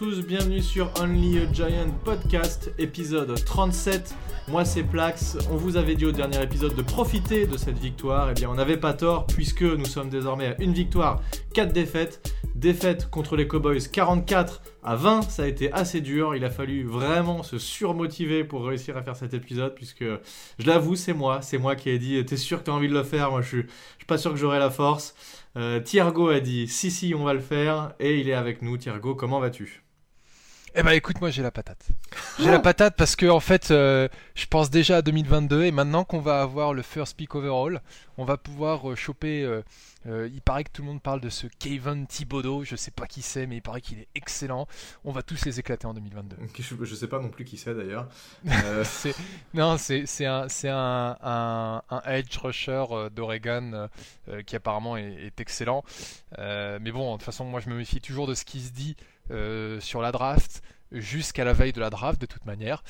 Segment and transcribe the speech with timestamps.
[0.00, 4.14] tous, bienvenue sur Only a Giant Podcast, épisode 37.
[4.48, 8.28] Moi c'est Plax, on vous avait dit au dernier épisode de profiter de cette victoire,
[8.28, 11.20] et eh bien on n'avait pas tort puisque nous sommes désormais à une victoire,
[11.52, 12.34] 4 défaites.
[12.54, 16.84] Défaite contre les Cowboys 44 à 20, ça a été assez dur, il a fallu
[16.84, 20.04] vraiment se surmotiver pour réussir à faire cet épisode puisque
[20.58, 22.94] je l'avoue c'est moi, c'est moi qui ai dit t'es sûr que t'as envie de
[22.94, 23.66] le faire, moi je suis,
[23.98, 25.14] suis pas sûr que j'aurai la force.
[25.58, 28.78] Euh, Thiergo a dit si si on va le faire et il est avec nous.
[28.78, 29.82] Thiergo, comment vas-tu?
[30.74, 31.88] Eh ben écoute, moi j'ai la patate.
[32.38, 36.04] J'ai la patate parce que en fait, euh, je pense déjà à 2022 et maintenant
[36.04, 37.82] qu'on va avoir le first pick overall,
[38.18, 39.42] on va pouvoir euh, choper.
[40.06, 42.64] Euh, il paraît que tout le monde parle de ce Kevin Thibodeau.
[42.64, 44.68] Je sais pas qui c'est, mais il paraît qu'il est excellent.
[45.04, 46.36] On va tous les éclater en 2022.
[46.56, 48.08] Je, je sais pas non plus qui c'est d'ailleurs.
[49.54, 52.84] non, c'est un, un, un, un, edge rusher
[53.14, 53.88] d'Oregon
[54.46, 55.82] qui apparemment est, est excellent.
[56.38, 58.96] mais bon, de toute façon, moi je me méfie toujours de ce qui se dit
[59.30, 62.82] euh, sur la draft jusqu'à la veille de la draft de toute manière.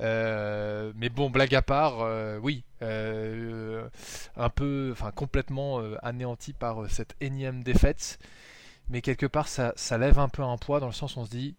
[0.00, 7.14] Euh, mais bon, blague à part, euh, oui, un peu, enfin complètement anéanti par cette
[7.20, 8.18] énième défaite.
[8.88, 11.24] Mais quelque part, ça, ça, lève un peu un poids dans le sens où on
[11.24, 11.56] se dit,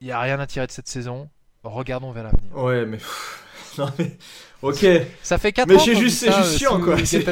[0.00, 1.28] il n'y a rien à tirer de cette saison,
[1.64, 2.56] regardons vers l'avenir.
[2.56, 2.98] Ouais, mais
[3.78, 4.16] non mais
[4.62, 4.86] ok.
[5.22, 5.82] Ça fait 4 mais ans.
[5.86, 6.96] Mais juste, c'est juste chiant quoi.
[7.04, 7.22] C'est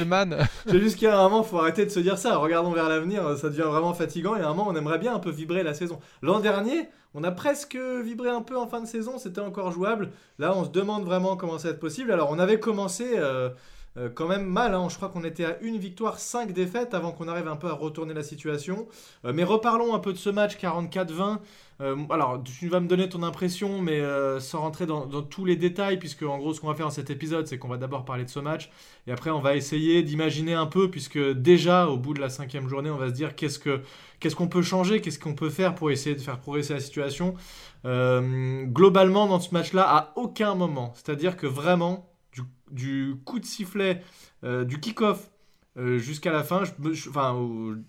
[0.81, 2.37] juste qu'à un moment, faut arrêter de se dire ça.
[2.37, 4.37] Regardons vers l'avenir, ça devient vraiment fatigant.
[4.37, 5.99] Et à un moment, on aimerait bien un peu vibrer la saison.
[6.23, 9.19] L'an dernier, on a presque vibré un peu en fin de saison.
[9.19, 10.11] C'était encore jouable.
[10.39, 12.13] Là, on se demande vraiment comment ça va être possible.
[12.13, 13.13] Alors, on avait commencé.
[13.17, 13.51] Euh,
[13.97, 14.89] euh, quand même mal, hein.
[14.89, 17.73] je crois qu'on était à une victoire, 5 défaites avant qu'on arrive un peu à
[17.73, 18.87] retourner la situation.
[19.25, 21.39] Euh, mais reparlons un peu de ce match 44-20.
[21.81, 24.01] Euh, alors, tu vas me donner ton impression, mais
[24.39, 27.11] sans rentrer dans, tous les détails, puisque en gros, ce qu'on va faire dans cet
[27.11, 28.71] épisode, c'est qu'on va d'abord parler de ce match,
[29.07, 32.69] et après, on va essayer d'imaginer un peu, puisque déjà, au bout de la cinquième
[32.69, 33.81] journée, on va se dire qu'est-ce que
[34.21, 37.35] qu'est-ce qu'on peut changer, qu'est-ce qu'on peut faire pour essayer de faire progresser la situation.
[37.85, 42.10] globalement, dans ce match-là, à aucun moment, c'est-à-dire que vraiment,
[42.71, 44.03] du coup de sifflet,
[44.45, 45.31] euh, du kick-off
[45.79, 47.39] euh, jusqu'à la fin, je, enfin,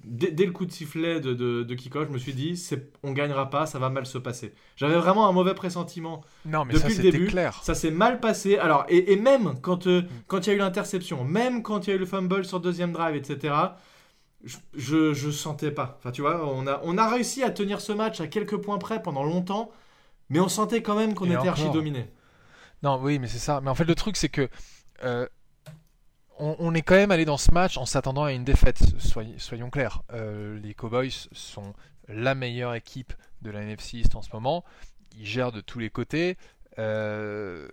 [0.03, 2.63] dès, le coup de sifflet de, de, kick-off, je me suis dit,
[3.01, 4.53] on gagnera pas, ça va mal se passer.
[4.75, 7.25] J'avais vraiment un mauvais pressentiment non, mais depuis ça, le début.
[7.25, 7.59] Clair.
[7.63, 8.59] Ça s'est mal passé.
[8.59, 10.07] Alors, et, même quand euh, mm.
[10.27, 12.59] quand il y a eu l'interception, même quand il y a eu le fumble sur
[12.59, 13.55] deuxième drive, etc.
[14.43, 15.97] Je, je, sentais pas.
[15.99, 18.77] Enfin, tu vois, on a, on a réussi à tenir ce match à quelques points
[18.77, 19.71] près pendant longtemps,
[20.29, 22.07] mais on sentait quand même qu'on était archi dominé.
[22.83, 23.61] Non, oui, mais c'est ça.
[23.61, 24.49] Mais en fait, le truc, c'est que
[25.03, 25.27] euh,
[26.39, 28.79] on, est quand même allé dans ce match en s'attendant à une défaite.
[29.37, 30.01] soyons clairs.
[30.11, 31.73] Euh, les Cowboys sont
[32.07, 34.63] la meilleure équipe de la NFC en ce moment.
[35.17, 36.37] Ils gèrent de tous les côtés.
[36.79, 37.67] Euh,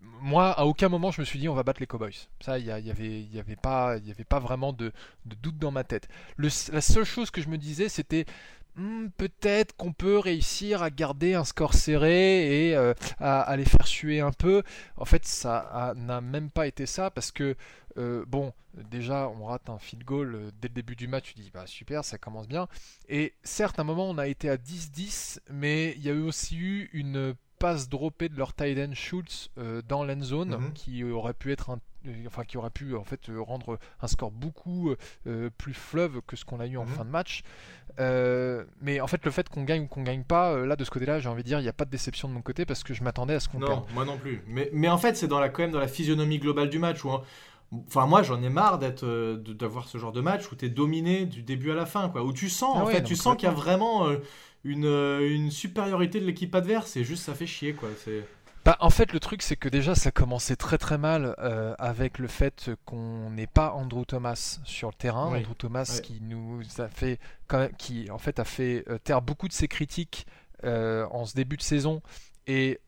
[0.00, 2.14] moi, à aucun moment, je me suis dit on va battre les Cowboys.
[2.40, 4.92] Ça, il n'y avait, y avait, pas, y avait pas vraiment de,
[5.24, 6.08] doute dans ma tête.
[6.38, 8.26] la seule chose que je me disais, c'était
[8.74, 13.86] Hmm, peut-être qu'on peut réussir à garder un score serré et euh, à, les faire
[13.86, 14.62] suer un peu.
[14.96, 17.54] En fait, ça n'a même pas été ça parce que,
[17.98, 21.34] euh, bon, déjà, on rate un field goal euh, dès le début du match.
[21.34, 22.66] Tu dis, bah super, ça commence bien.
[23.08, 26.56] Et certes, à un moment, on a été à 10-10, mais il y a aussi
[26.56, 29.50] eu une passe droppée de leur tight end Schultz
[29.88, 30.72] dans l'end zone mhm.
[30.72, 31.78] qui aurait pu être un
[32.26, 34.92] enfin qui aurait pu en fait rendre un score beaucoup
[35.56, 36.90] plus fleuve que ce qu'on a eu en mhm.
[36.90, 37.44] fin de match.
[38.00, 40.84] Euh, mais en fait, le fait qu'on gagne ou qu'on gagne pas, euh, là, de
[40.84, 42.64] ce côté-là, j'ai envie de dire, il n'y a pas de déception de mon côté
[42.64, 43.70] parce que je m'attendais à ce qu'on perde.
[43.72, 44.42] Non, moi non plus.
[44.46, 47.04] Mais, mais en fait, c'est dans la, quand même dans la physionomie globale du match
[47.04, 47.10] où.
[47.86, 50.68] Enfin, moi, j'en ai marre d'être, euh, d'avoir ce genre de match où tu es
[50.68, 52.22] dominé du début à la fin, quoi.
[52.22, 54.10] Où tu sens, ah en fait, tu sens qu'il y a vraiment
[54.64, 57.88] une, une supériorité de l'équipe adverse et juste ça fait chier, quoi.
[58.04, 58.24] C'est.
[58.64, 62.18] Bah, en fait, le truc, c'est que déjà, ça commençait très très mal euh, avec
[62.18, 65.26] le fait qu'on n'ait pas Andrew Thomas sur le terrain.
[65.26, 67.18] Andrew Thomas qui nous a fait,
[67.76, 70.26] qui en fait a fait euh, taire beaucoup de ses critiques
[70.62, 72.02] euh, en ce début de saison.
[72.46, 72.78] Et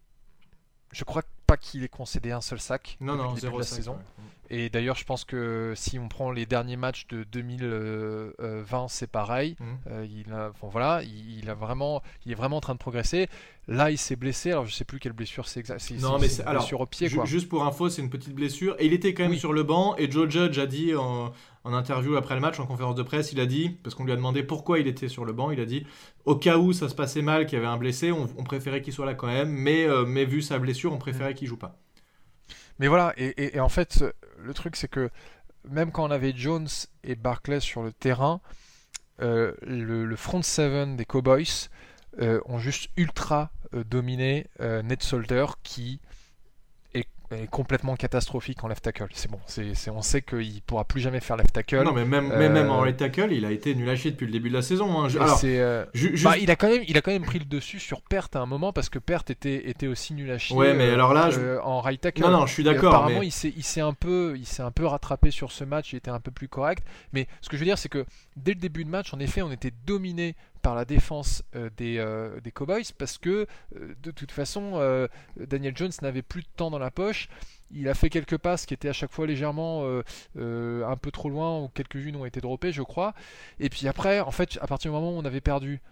[0.92, 3.98] je crois pas qu'il ait concédé un seul sac non, non, de la saison.
[4.50, 9.56] Et d'ailleurs, je pense que si on prend les derniers matchs de 2020, c'est pareil.
[9.58, 9.66] Mhm.
[9.90, 13.28] Euh, il, a, voilà, il, a vraiment, il est vraiment en train de progresser.
[13.66, 14.52] Là, il s'est blessé.
[14.52, 15.90] Alors, je sais plus quelle blessure c'est exact.
[16.00, 17.08] Non, mais c'est alors au pied.
[17.08, 17.24] Quoi.
[17.24, 18.76] Juste pour info, c'est une petite blessure.
[18.78, 19.96] Et il était quand même sur le banc.
[19.96, 21.32] Et Joe Judge a dit en,
[21.64, 24.16] interview après le match, en conférence de presse, il a dit, parce qu'on lui a
[24.16, 25.86] demandé pourquoi il était sur le banc, il a dit
[26.26, 28.92] au cas où ça se passait mal, qu'il y avait un blessé, on, préférait qu'il
[28.92, 29.48] soit là quand même.
[29.48, 31.36] Mais, euh, mais vu sa blessure, on préférait mm.
[31.36, 31.78] qu'il joue pas.
[32.78, 34.04] Mais voilà, et, en fait,
[34.38, 35.10] le truc c'est que
[35.68, 36.68] même quand on avait Jones
[37.04, 38.40] et Barclay sur le terrain,
[39.22, 41.68] euh, le, front seven des Cowboys
[42.20, 46.00] euh, ont juste ultra euh, dominé Ned Solder qui
[47.30, 49.06] est complètement catastrophique en left tackle.
[49.12, 51.82] C'est bon, c'est, c'est, on sait qu'il pourra plus jamais faire left tackle.
[51.82, 54.26] Non, mais même, mais même en right tackle, il a été nul à chier depuis
[54.26, 55.00] le début de la saison.
[55.00, 55.08] hein.
[55.08, 57.24] Je- alors, c'est, euh, ju- juste- bah, il a quand même, il a quand même
[57.24, 60.30] pris le dessus sur Perte à un moment parce que Perte était, était aussi nul
[60.30, 60.56] à chier.
[60.56, 62.22] Ouais, mais euh, alors là, je- euh, en right tackle.
[62.22, 62.94] non, non, je suis d'accord.
[62.94, 65.64] Apparemment, mais- il s'est, il s'est un peu, il s'est un peu rattrapé sur ce
[65.64, 65.92] match.
[65.92, 66.84] Il était un peu plus correct.
[67.12, 68.04] Mais ce que je veux dire, c'est que
[68.36, 71.98] dès le début de match, en effet, on était dominé par la défense euh, des,
[71.98, 73.46] euh, des Cowboys parce que
[73.76, 74.80] euh, de toute façon,
[75.36, 77.28] Daniel Jones n'avait plus de temps dans la poche.
[77.70, 79.84] Il a fait quelques passes qui étaient à chaque fois légèrement
[80.36, 83.14] un peu trop loin ou quelques-unes ont été droppées, je crois.
[83.60, 85.82] Et puis après, en fait, à partir du moment où on avait perdu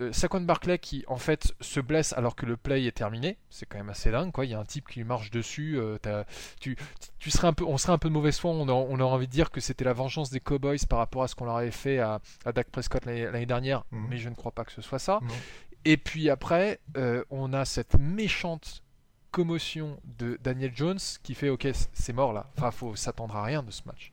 [0.00, 3.66] euh, Saquon Barclay qui en fait se blesse alors que le play est terminé, c'est
[3.66, 4.44] quand même assez dingue quoi.
[4.44, 5.78] Il y a un type qui marche dessus.
[5.78, 6.24] euh, t'as-
[6.60, 6.76] tu,
[7.18, 8.50] tu serais un peu, on serait un peu de mauvaise foi.
[8.52, 11.22] On, a- on aurait envie de dire que c'était la vengeance des Cowboys par rapport
[11.22, 14.06] à ce qu'on leur avait fait à, à Dak Prescott l'année dernière, Mhm.
[14.10, 15.20] mais je ne crois pas que ce soit ça.
[15.84, 18.82] Et puis après, euh, on a cette méchante
[19.30, 22.46] commotion de Daniel Jones qui fait ok, c'est mort là.
[22.56, 24.12] Enfin, faut s'attendre à rien de ce match.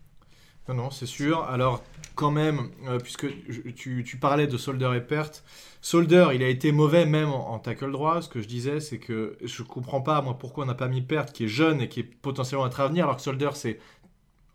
[0.67, 1.43] Non, non, c'est sûr.
[1.43, 1.83] Alors,
[2.15, 5.43] quand même, euh, puisque je- tu, tu parlais de Solder et Perte,
[5.81, 8.21] Solder, il a été mauvais même en, en tackle droit.
[8.23, 11.01] Ce que je disais, c'est que je comprends pas, moi, pourquoi on n'a pas mis
[11.03, 13.79] Perte, qui est jeune et qui est potentiellement très avenir, alors que Solder, c'est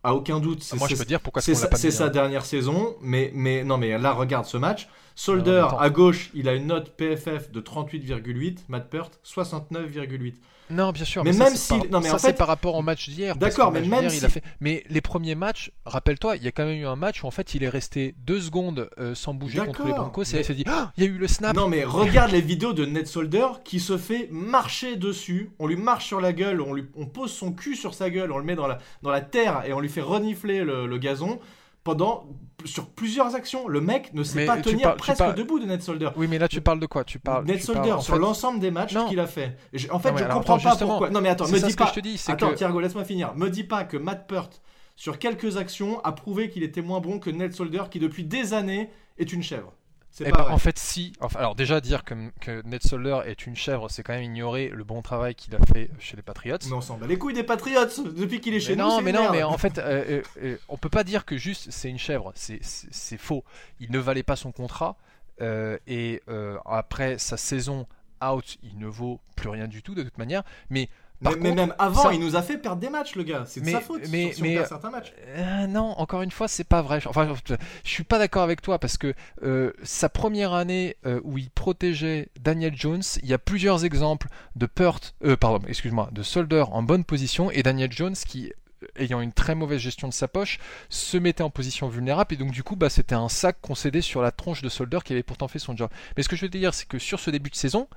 [0.02, 0.62] à aucun doute.
[0.62, 2.08] c'est- Moi, je peux dire pourquoi c'est sa, mis, sa hein.
[2.08, 4.88] dernière saison, mais, mais non, mais là, regarde ce match.
[5.24, 10.32] Solder, à gauche, il a une note PFF de 38,8, Matt Peart, 69,8.
[10.70, 11.24] Non, bien sûr.
[11.24, 11.90] Mais ça, même c'est si- par...
[11.90, 13.36] non, mais ça, en c'est fait- par rapport au match d'hier.
[13.36, 14.42] D'accord, mais même il si- a fait.
[14.60, 17.30] Mais les premiers matchs, rappelle-toi, il y a quand même eu un match où en
[17.32, 20.44] fait il est resté deux secondes euh, sans bouger contre les Broncos et mais- il
[20.44, 21.54] s'est dit, Ah, il y a eu le snap.
[21.56, 25.76] Non mais regarde les vidéos de Ned Solder qui se fait marcher dessus, on lui
[25.76, 28.44] marche sur la gueule, on, lui, on pose son cul sur sa gueule, on le
[28.44, 31.40] met dans la, dans la terre et on lui fait renifler le, le gazon
[31.84, 32.26] pendant
[32.64, 33.66] sur plusieurs actions.
[33.68, 36.10] Le mec ne sait Mais pas tenir parles- presque parles- debout de Ned Solder.
[36.16, 37.04] Oui, mais là tu parles de quoi?
[37.04, 37.44] Tu parles.
[37.46, 39.56] Ned tu Solder parles, sur fait- l'ensemble des matchs qu'il a fait.
[39.72, 41.10] J'ai- en fait, Non, je comprends attends, pas pourquoi.
[41.10, 41.86] Non mais attends, me dis que pas.
[41.86, 42.54] je te dis, Attends, que.
[42.56, 43.34] Thiergo, laisse-moi finir.
[43.34, 44.60] Me dis pas que Matt Peart
[44.96, 48.52] sur quelques actions a prouvé qu'il était moins bon que Ned Solder qui depuis des
[48.52, 49.72] années est une chèvre.
[50.18, 51.12] Eh pas ben, en fait, si.
[51.20, 54.68] Enfin, alors déjà dire que, que Ned Solder est une chèvre, c'est quand même ignorer
[54.68, 56.58] le bon travail qu'il a fait chez les Patriots.
[56.66, 57.86] Mais on s'en bat les couilles des Patriots
[58.16, 58.88] depuis qu'il est chez mais nous.
[58.88, 59.34] non, mais non, merde.
[59.34, 62.32] mais en fait, euh, euh, euh, on peut pas dire que juste c'est une chèvre.
[62.34, 63.44] C'est faux.
[63.78, 64.96] Il ne valait pas son contrat
[65.40, 67.86] euh, et euh, après sa saison
[68.22, 70.42] out, il ne vaut plus rien du tout de toute manière.
[70.68, 70.88] Mais
[71.22, 73.44] par Mais, même avant, ça- il nous a fait perdre des matchs, le gars.
[73.46, 75.12] C'est de Mais- sa faute mais- si on mais- perd certains matchs.
[75.28, 77.00] Euh, non, encore une fois, c'est pas vrai.
[77.06, 77.54] Enfin, je
[77.90, 82.28] suis pas d'accord avec toi parce que euh, sa première année euh, où il protégeait
[82.40, 87.04] Daniel Jones, il y a plusieurs exemples de Peart, pardon, excuse-moi, de Solder en bonne
[87.04, 88.52] position et Daniel Jones qui
[88.96, 90.58] ayant une très mauvaise gestion de sa poche,
[90.88, 94.22] se mettait en position vulnérable et donc du coup bah, c'était un sac concédé sur
[94.22, 95.90] la tronche de Solder qui avait pourtant fait son job.
[96.16, 97.88] Mais ce que je veux te dire c'est que sur ce début de saison,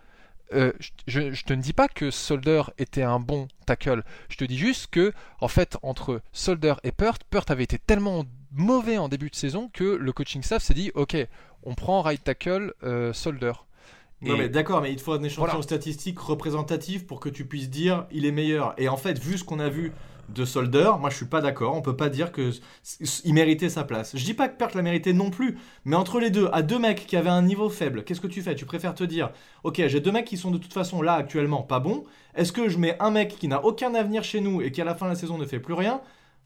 [0.53, 0.71] euh,
[1.07, 4.03] je, te ne dis pas que Solder était un bon tackle.
[4.29, 8.25] Je te dis juste que, en fait, entre Solder et Peart, Peart avait été tellement
[8.51, 11.15] mauvais en début de saison que le coaching staff s'est dit Ok,
[11.63, 13.53] on prend right tackle euh, Solder.
[14.21, 15.61] Non Et- mais d'accord, mais il te faut un échantillon Voilà.
[15.63, 18.73] statistique représentatif pour que tu puisses dire il est meilleur.
[18.77, 19.91] Et en fait, vu ce qu'on a vu
[20.29, 21.75] de Solder, moi je suis pas d'accord.
[21.75, 22.51] On peut pas dire que
[23.23, 24.15] il méritait sa place.
[24.15, 26.79] Je dis pas que Pert l'a mérité non plus, mais entre les deux, à deux
[26.79, 28.55] mecs qui avaient un niveau faible, qu'est-ce que tu fais?
[28.55, 29.31] Tu préfères te dire
[29.63, 32.03] ok, j'ai deux mecs qui sont de toute façon là actuellement pas bons.
[32.35, 34.85] Est-ce que je mets un mec qui n'a aucun avenir chez nous et qui à
[34.85, 36.01] la fin de la saison ne fait plus rien?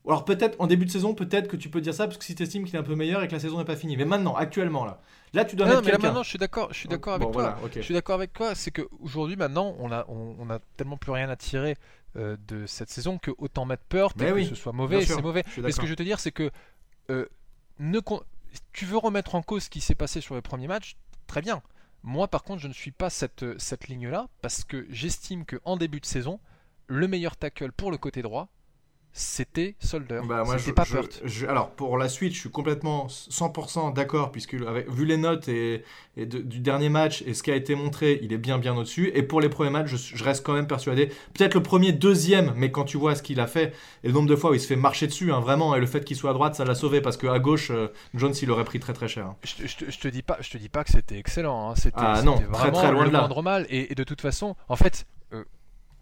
[0.06, 2.24] Ou alors peut-être en début de saison, peut-être que tu peux dire ça parce que
[2.24, 3.98] si tu estimes qu'il est un peu meilleur et que la saison n'est pas finie.
[3.98, 5.01] Mais maintenant, actuellement là,
[5.34, 6.08] là tu dois Non, mettre mais là quelqu'un.
[6.08, 7.58] maintenant je suis d'accord, je suis d'accord avec Bon, toi.
[7.60, 7.74] voilà.
[7.75, 11.12] Je suis d'accord avec toi, c'est qu'aujourd'hui maintenant on a, on, on a tellement plus
[11.12, 11.75] rien à tirer
[12.18, 13.84] euh, de cette saison que autant mettre
[14.30, 15.44] et oui, que ce soit mauvais, c'est mauvais.
[15.58, 16.52] Mais ce que je veux te dire, c'est que
[17.10, 17.26] euh,
[17.80, 18.24] ne con-
[18.74, 20.96] tu veux remettre en cause ce qui s'est passé sur le premier match,
[21.28, 21.62] très bien.
[22.04, 25.78] Moi, par contre, je ne suis pas cette, cette ligne-là parce que j'estime que en
[25.78, 26.40] début de saison,
[26.88, 28.48] le meilleur tackle pour le côté droit,
[29.20, 30.22] c'était Solder.
[30.28, 30.86] Bah, c'était pas
[31.24, 35.48] je- alors, pour la suite, je suis complètement 100% d'accord, puisque avec, vu les notes
[35.48, 35.84] et,
[36.16, 38.76] et de- du dernier match et ce qui a été montré, il est bien bien
[38.76, 39.12] au-dessus.
[39.16, 41.08] Et pour les premiers matchs, je, je reste quand même persuadé.
[41.34, 44.30] Peut-être le premier, deuxième, mais quand tu vois ce qu'il a fait et le nombre
[44.30, 46.30] de fois où il se fait marcher dessus, hein, vraiment, et le fait qu'il soit
[46.30, 49.08] à droite, ça l'a sauvé, parce qu'à gauche, euh, Jones, il aurait pris très très
[49.08, 49.26] cher.
[49.26, 49.36] hein.
[49.44, 51.72] Je, te- dis pas, je te dis pas que c'était excellent.
[51.72, 51.76] hein.
[51.76, 53.28] C'était Ah non, très, vraiment très loin le de là.
[53.42, 53.66] mal.
[53.70, 55.44] Et, et de toute façon, en fait, euh,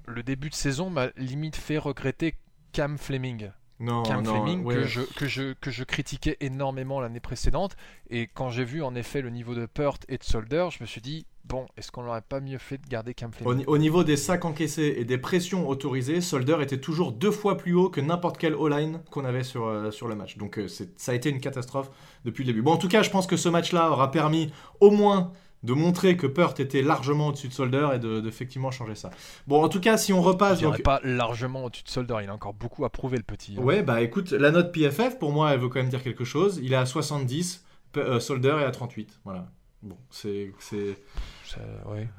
[0.07, 2.35] le début de saison m'a limite fait regretter
[2.75, 3.51] Cam Fleming.
[3.79, 4.75] Non, Cam non, Fleming ouais.
[4.75, 7.77] que, je, que, je, que je critiquais énormément l'année précédente.
[8.09, 10.85] Et quand j'ai vu en effet le niveau de Peart et de Solder, je me
[10.85, 13.63] suis dit, bon, est-ce qu'on n'aurait pas mieux fait de garder Cam Fleming?
[13.65, 17.73] au niveau des sacs encaissés et des pressions autorisées, Solder était toujours deux fois plus
[17.73, 20.35] haut que n'importe quel O-line qu'on avait sur, euh, sur le match.
[20.35, 21.89] Donc euh, ça a été une catastrophe
[22.25, 22.61] depuis le début.
[22.61, 24.51] Bon, en tout cas, je pense que ce match-là aura permis
[24.81, 25.31] au moins
[25.65, 29.09] de montrer que Peart était largement au-dessus de Solder et de, effectivement changer ça.
[29.47, 30.61] Bon, en tout cas, si on repasse.
[30.61, 30.81] Il donc...
[30.83, 33.55] pas largement au-dessus de Solder, il a encore beaucoup à prouver le petit.
[33.57, 33.63] Hein.
[33.63, 36.59] Ouais, bah écoute, la note PFF, pour moi, elle veut quand même dire quelque chose.
[36.61, 37.65] Il est à 70,
[37.97, 39.19] euh, Solder est à 38.
[39.25, 39.47] Voilà.
[39.85, 40.51] Bon, c'est.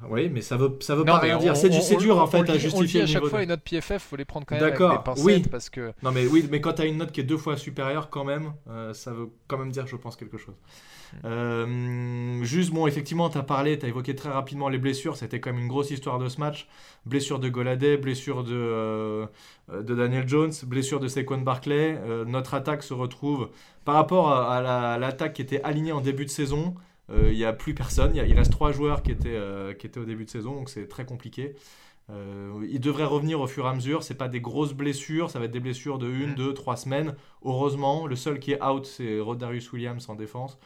[0.09, 1.57] Oui, mais ça veut, ça veut pas rien dire.
[1.57, 3.01] C'est dur en fait à justifier.
[3.01, 5.25] On à chaque fois, les notes PFF, faut les prendre quand même avec des pincettes
[5.25, 5.43] oui.
[5.51, 5.93] parce que.
[6.03, 8.25] Non mais oui, mais quand tu as une note qui est deux fois supérieure, quand
[8.25, 10.55] même, euh, ça veut quand même dire, je pense, quelque chose.
[11.13, 11.17] Hmm.
[11.25, 15.17] Euh, juste, bon, effectivement, tu as parlé, tu as évoqué très rapidement les blessures.
[15.17, 16.69] C'était quand même une grosse histoire de ce match.
[17.05, 19.27] Blessure de Goladay, blessure de, euh,
[19.71, 21.99] de Daniel Jones, blessure de Saquon Barclay.
[22.27, 23.51] notre attaque se retrouve
[23.85, 26.75] par rapport à, l'attaque qui était alignée en début de saison.
[27.11, 28.15] Euh, il n'y a plus personne.
[28.15, 30.89] il reste trois joueurs qui étaient, euh, qui étaient au début de saison, donc c'est
[30.89, 31.55] très compliqué.
[32.11, 34.03] Euh, il devrait revenir au fur et à mesure.
[34.03, 37.15] C'est pas des grosses blessures, ça va être des blessures de 1, 2, 3 semaines.
[37.45, 40.59] Heureusement, le seul qui est out, c'est Rodarius Williams en défense.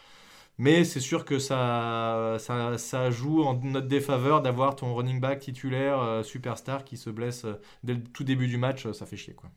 [0.59, 5.40] Mais c'est sûr que ça, ça, ça, joue en notre défaveur d'avoir ton running back
[5.40, 7.47] titulaire superstar qui se blesse
[7.82, 8.90] dès le tout début du match.
[8.92, 9.50] Ça fait chier, quoi.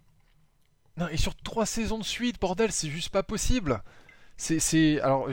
[0.95, 3.81] Non, et sur trois saisons de suite, bordel, c'est juste pas possible.
[4.37, 5.29] C'est, alors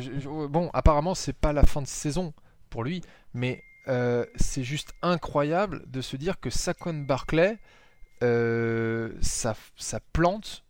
[0.48, 2.32] bon, apparemment c'est pas la fin de saison
[2.68, 3.02] pour lui,
[3.34, 7.58] mais euh, c'est juste incroyable de se dire que Saquon Barclay,
[8.22, 10.64] euh, ça, ça plante,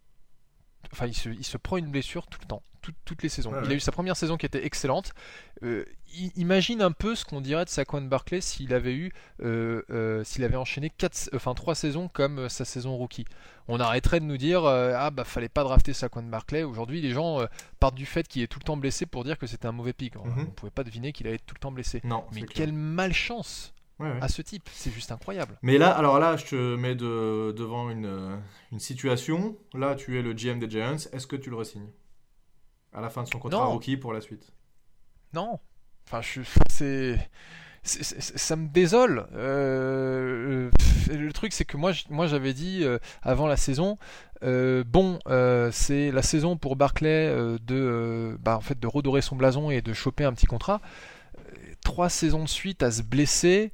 [0.93, 2.63] enfin il se, il se prend une blessure tout le temps
[3.05, 3.53] toutes les saisons.
[3.65, 5.13] il a eu sa première saison qui était excellente.
[5.63, 5.85] Euh,
[6.37, 10.43] imagine un peu ce qu'on dirait de Saquon Barclay s'il avait eu, euh, euh, s'il
[10.45, 13.27] avait enchaîné quatre, enfin trois saisons comme sa saison rookie.
[13.69, 16.63] On arrêterait de nous dire ah bah fallait pas drafter Saquon Barclay.
[16.63, 17.41] Aujourd'hui, les gens
[17.79, 19.93] partent du fait qu'il est tout le temps blessé pour dire que c'était un mauvais
[19.93, 20.17] pic.
[20.17, 20.23] Mhm.
[20.25, 22.01] On ne pouvait pas deviner qu'il allait être tout le temps blessé.
[22.05, 23.75] Non, mais quelle malchance
[24.21, 24.69] à ce type.
[24.73, 25.59] C'est juste incroyable.
[25.63, 28.41] Mais là, alors là, je te mets devant une,
[28.73, 29.57] une, situation.
[29.75, 30.97] Là, tu es le GM des Giants.
[31.13, 31.89] Est-ce que tu le resignes?
[32.93, 34.53] À la fin de son contrat rookie pour la suite.
[35.33, 35.61] Non.
[36.07, 37.31] Enfin, je c'est
[37.83, 39.27] ça me désole.
[39.35, 40.71] Euh,
[41.09, 43.99] le truc, c'est que moi, moi j'avais dit euh, avant la saison,
[44.43, 45.19] euh, bon,
[45.73, 49.93] c'est la saison pour Barclay de, bah, en fait, de redorer son blason et de
[49.93, 50.81] choper un petit contrat.
[51.83, 53.73] Trois saisons de suite à se blesser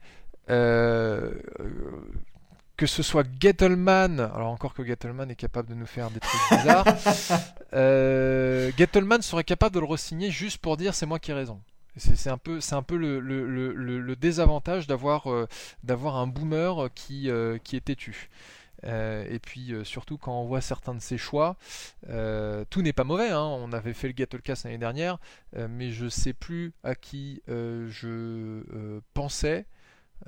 [2.76, 6.58] que ce soit Gettleman, alors encore que Gettleman est capable de nous faire des trucs
[6.58, 6.86] bizarres,
[7.72, 11.60] euh, Gettleman serait capable de le re-signer juste pour dire c'est moi qui ai raison.
[11.96, 15.48] C'est un peu, c'est un peu le, le, le, le désavantage d'avoir euh,
[15.82, 18.28] d'avoir un boomer qui, euh, qui est têtu.
[18.84, 21.56] Euh, et puis surtout quand on voit certains de ses choix,
[22.02, 23.30] tout n'est pas mauvais.
[23.30, 23.40] Hein.
[23.40, 25.18] On avait fait le Gettlecast l'année dernière,
[25.56, 28.62] mais je sais plus à qui je
[29.14, 29.64] pensais.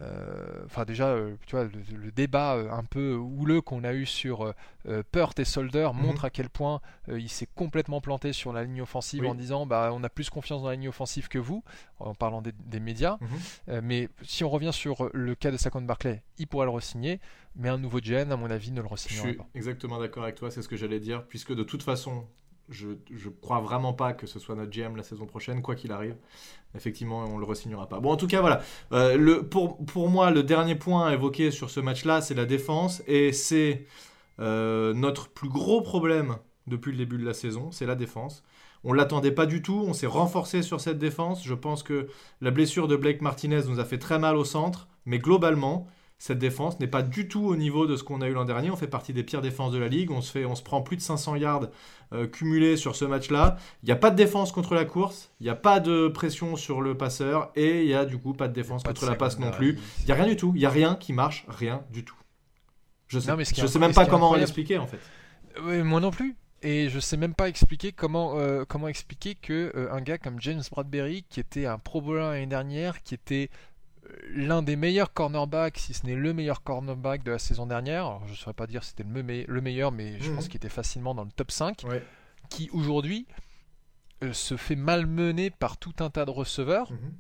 [0.00, 4.06] Euh, enfin déjà, euh, tu vois, le, débat euh, un peu houleux qu'on a eu
[4.06, 4.54] sur
[5.12, 6.00] Peart et Solder mhm.
[6.00, 9.90] montre à quel point il s'est complètement planté sur la ligne offensive en disant bah
[9.92, 11.62] on a plus confiance dans la ligne offensive que vous,
[11.98, 13.18] en parlant des, médias.
[13.20, 13.80] Mhm.
[13.82, 17.20] mais si on revient sur le cas de Saquon Barclay, il pourrait le re-signer,
[17.56, 19.30] mais un nouveau GN, à mon avis, ne le re-signera pas.
[19.30, 22.26] Je suis exactement d'accord avec toi, c'est ce que j'allais dire, puisque de toute façon,
[22.68, 25.92] je, je crois vraiment pas que ce soit notre GM la saison prochaine, quoi qu'il
[25.92, 26.16] arrive.
[26.74, 28.00] Effectivement, on le re-signera pas.
[28.00, 28.60] Bon, en tout cas, voilà.
[28.92, 33.02] Euh, pour, moi, le dernier point à évoquer sur ce match-là, c'est la défense.
[33.06, 33.86] Et c'est
[34.38, 38.44] euh, notre plus gros problème depuis le début de la saison, c'est la défense.
[38.84, 41.44] On l'attendait pas du tout, on s'est renforcé sur cette défense.
[41.44, 42.08] Je pense que
[42.40, 45.86] la blessure de Blake Martinez nous a fait très mal au centre, mais globalement,
[46.18, 48.70] cette défense n'est pas du tout au niveau de ce qu'on a eu l'an dernier.
[48.70, 50.10] On fait partie des pires défenses de la ligue.
[50.10, 51.68] On se, fait, on se prend plus de 500 yards
[52.12, 53.56] euh, cumulés sur ce match-là.
[53.84, 55.30] Il n'y a pas de défense contre la course.
[55.38, 57.52] Il n'y a pas de pression sur le passeur.
[57.54, 59.78] Et il n'y a du coup pas de défense contre la passe non plus.
[60.00, 60.50] Il n'y a rien du tout.
[60.56, 61.44] Il n'y a rien qui marche.
[61.48, 62.16] Rien du tout.
[63.06, 64.98] Je sais, je sais même pas comment l'expliquer en fait.
[65.62, 66.36] Oui, moi non plus.
[66.62, 70.40] Et je sais même pas expliquer comment, euh, comment expliquer que euh, un gars comme
[70.40, 73.48] James Bradbury, qui était un Pro Bowler l'année dernière, qui était
[74.30, 78.20] l'un des meilleurs cornerbacks, si ce n'est le meilleur cornerback de la saison dernière.
[78.26, 80.36] je ne saurais pas dire si c'était le, meilleur, mais je mhm.
[80.36, 81.84] pense qu'il était facilement dans le top 5.
[82.48, 83.26] Qui aujourd'hui
[84.22, 87.12] euh, se fait malmener par tout un tas de receveurs, mhm.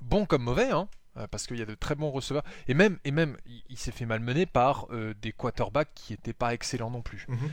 [0.00, 2.44] bons comme mauvais, hein, euh, parce qu'il y a de très bons receveurs.
[2.68, 3.36] Et même, et même
[3.68, 7.26] il, s'est fait malmener par euh, des quarterbacks qui n'étaient pas excellents non plus.
[7.28, 7.50] Mhm.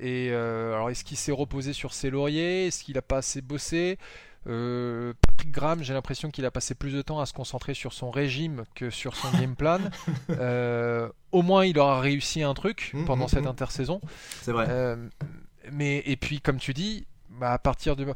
[0.00, 2.66] et alors, est-ce qu'il s'est reposé sur ses lauriers?
[2.66, 3.98] Est-ce qu'il n'a pas assez bossé?
[4.46, 7.92] Euh, Patrick Graham, j'ai l'impression qu'il a passé plus de temps à se concentrer sur
[7.92, 9.78] son régime que sur son game plan.
[10.30, 13.48] Euh, au moins, il aura réussi un truc mmh, pendant mmh, cette mmh.
[13.48, 14.00] intersaison.
[14.42, 14.66] C'est vrai.
[14.68, 14.96] Euh,
[15.72, 18.06] mais et puis, comme tu dis, bah, à partir de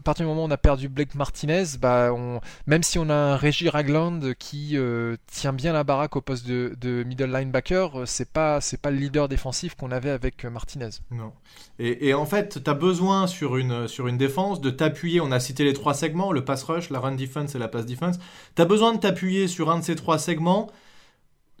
[0.00, 3.14] partir du moment où on a perdu Blake Martinez, bah, on, même si on a
[3.14, 8.30] un Reggie Ragland qui euh, tient bien la baraque au poste de, middle linebacker, c'est
[8.30, 10.90] pas c'est pas le leader défensif qu'on avait avec Martinez.
[11.10, 11.32] Non.
[11.78, 15.20] Et, en fait, tu as besoin sur une, sur une défense de t'appuyer.
[15.20, 17.86] On a cité les trois segments le pass rush, la run defense et la pass
[17.86, 18.18] defense.
[18.54, 20.70] Tu as besoin de t'appuyer sur un de ces trois segments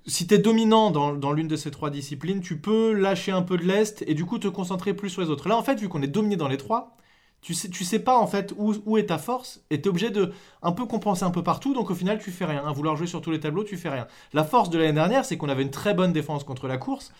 [0.06, 3.56] si tu es dominant dans, l'une de ces trois disciplines, tu peux lâcher un peu
[3.56, 5.48] de l'est et du coup te concentrer plus sur les autres.
[5.48, 6.96] Là, en fait, vu qu'on est dominé dans les trois,
[7.40, 9.88] tu sais, tu sais pas en fait où, où est ta force et tu es
[9.88, 10.32] obligé de
[10.62, 11.74] un peu compenser un peu partout.
[11.74, 12.66] Donc au final, tu fais rien.
[12.66, 14.06] À vouloir jouer sur tous les tableaux, tu fais rien.
[14.32, 17.12] La force de l'année dernière, c'est qu'on avait une très bonne défense contre la course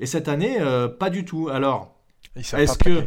[0.00, 1.48] et cette année, euh, pas du tout.
[1.48, 1.94] Alors,
[2.34, 3.06] est-ce que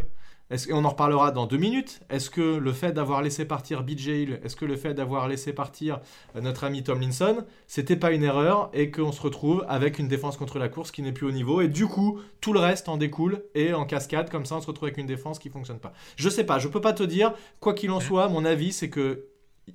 [0.52, 2.00] et on en reparlera dans deux minutes.
[2.10, 5.54] Est-ce que le fait d'avoir laissé partir BJ Hill, est-ce que le fait d'avoir laissé
[5.54, 6.00] partir
[6.36, 10.38] euh, notre ami Tomlinson, c'était pas une erreur et qu'on se retrouve avec une défense
[10.38, 12.98] contre la course qui n'est plus au niveau et du coup tout le reste en
[12.98, 15.94] découle et en cascade comme ça on se retrouve avec une défense qui fonctionne pas.
[16.16, 18.28] Je sais pas, je peux pas te dire quoi qu'il en soit.
[18.28, 19.26] Mon avis c'est que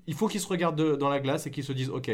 [0.06, 2.10] il faut qu'ils se regardent dans la glace et qu'ils se disent ok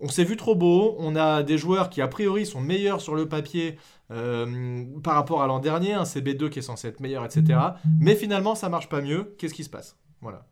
[0.00, 3.14] on s'est vu trop beau, on a des joueurs qui a priori sont meilleurs sur
[3.14, 3.78] le papier
[4.10, 7.58] euh, par rapport à l'an dernier, un CB2 qui est censé être meilleur, etc.
[8.00, 9.96] Mais finalement ça marche pas mieux, qu'est-ce qui se passe?
[10.20, 10.46] Voilà.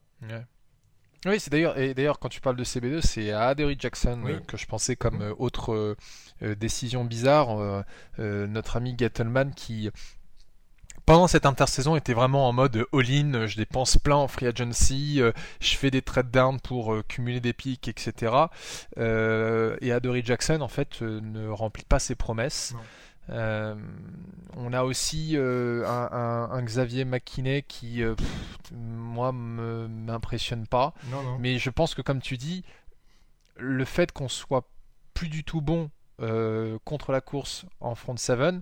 [1.24, 4.38] Oui, c'est d'ailleurs et d'ailleurs quand tu parles de CB2, c'est à Adery Jackson euh,
[4.40, 5.96] que je pensais comme euh, autre
[6.40, 7.84] décision bizarre.
[8.18, 9.90] notre ami Gettleman qui
[11.06, 15.30] pendant cette intersaison était vraiment en mode all-in, je dépense plein en free agency, euh,
[15.60, 18.34] je fais des trade down pour euh, cumuler des pics, etc.
[18.98, 22.74] Euh, et Adory Jackson en fait ne remplit pas ses promesses.
[23.28, 28.02] on a aussi un, Xavier McKinney qui,
[28.72, 30.92] moi, m'impressionne pas.
[31.38, 32.64] Mais je pense que, comme tu dis,
[33.56, 34.68] le fait qu'on soit
[35.14, 35.90] plus du tout bon
[36.84, 38.56] contre la course en front 7,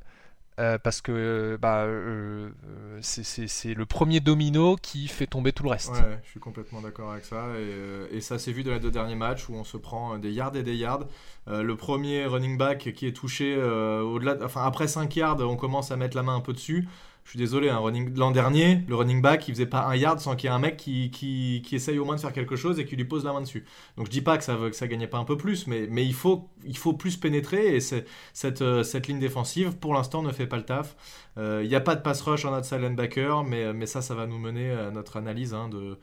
[0.60, 5.70] euh, parce que bah, euh, euh, c'est le premier domino qui fait tomber tout le
[5.70, 5.90] reste.
[5.90, 7.46] Ouais, je suis complètement d'accord avec ça.
[7.58, 10.30] Et, et ça s'est vu dans les deux derniers matchs où on se prend des
[10.30, 11.06] yards et des yards.
[11.48, 15.96] le premier running back qui est touché au-delà, enfin après 5 yards, on commence à
[15.96, 16.86] mettre la main un peu dessus
[17.24, 17.68] je suis désolé,
[18.16, 20.58] l'an dernier, le running back, il faisait pas un yard sans qu'il y ait un
[20.58, 23.32] mec qui, qui, essaye au moins de faire quelque chose et qui lui pose la
[23.32, 23.64] main dessus.
[23.96, 26.50] Donc je dis pas que ça, que gagnait pas un peu plus, mais, il, faut,
[26.98, 30.96] plus pénétrer et cette, euh, cette ligne défensive, pour l'instant, ne fait pas le taf.
[31.38, 34.14] Euh, il n'y a pas de pass rush en outside linebacker, mais, mais ça, ça
[34.14, 35.98] va nous mener à notre analyse hein, de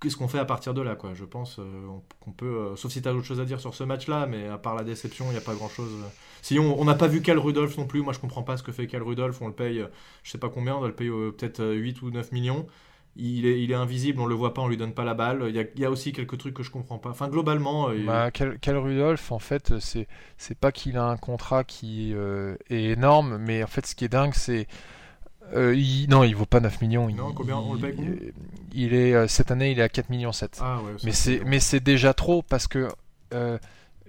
[0.00, 1.86] qu'est-ce qu'on fait à partir de là Je pense euh,
[2.20, 4.56] qu'on peut, sauf si tu as autre chose à dire sur ce match-là, mais à
[4.56, 5.90] part la déception, il n'y a pas grand-chose.
[6.44, 8.70] Si on n'a pas vu Cal Rudolph non plus, moi je comprends pas ce que
[8.70, 9.82] fait Cal Rudolph, on le paye,
[10.22, 12.66] je sais pas combien, on doit le payer euh, peut-être 8 euh, ou 9 millions.
[13.16, 15.46] Il est, il est, invisible, on le voit pas, on lui donne pas la balle.
[15.48, 17.08] Il y, a, il y a aussi quelques trucs que je comprends pas.
[17.08, 17.88] Enfin, globalement.
[17.88, 22.92] Euh, bah, Cal, Rudolph, en fait, c'est, c'est pas qu'il a un contrat qui est
[22.92, 24.66] énorme, mais en fait, ce qui est dingue, c'est.
[25.54, 27.08] il, non, il vaut pas 9 millions.
[27.08, 28.34] Non, combien on le paye
[28.74, 30.58] il, est, Cette année, il est à 4 millions 7.
[30.60, 32.90] Ah, ouais, mais, c'est, mais c'est déjà trop parce que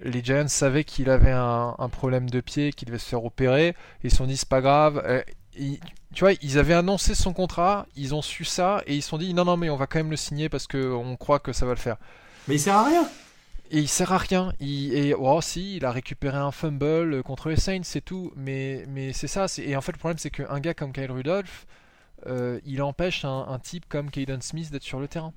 [0.02, 3.74] les Giants savaient qu'il avait un, problème de pied, qu'il devait se faire opérer.
[4.04, 5.02] Ils se sont dit, c'est pas grave.
[5.04, 5.22] Euh,
[5.56, 9.18] tu vois, ils avaient annoncé son contrat, ils ont su ça, et ils se sont
[9.18, 11.66] dit, non, non, mais on va quand même le signer parce qu'on croit que ça
[11.66, 11.96] va le faire.
[12.48, 13.08] Mais il sert à rien
[13.70, 14.52] et il sert à rien.
[14.60, 18.32] Il, et oh, si, il a récupéré un fumble contre les Saints, c'est tout.
[18.36, 19.46] Mais, mais c'est ça.
[19.58, 21.66] Et en fait, le problème, c'est qu'un gars comme Kyle Rudolph,
[22.26, 25.32] euh, il empêche un, un, type comme Caden Smith d'être sur le terrain.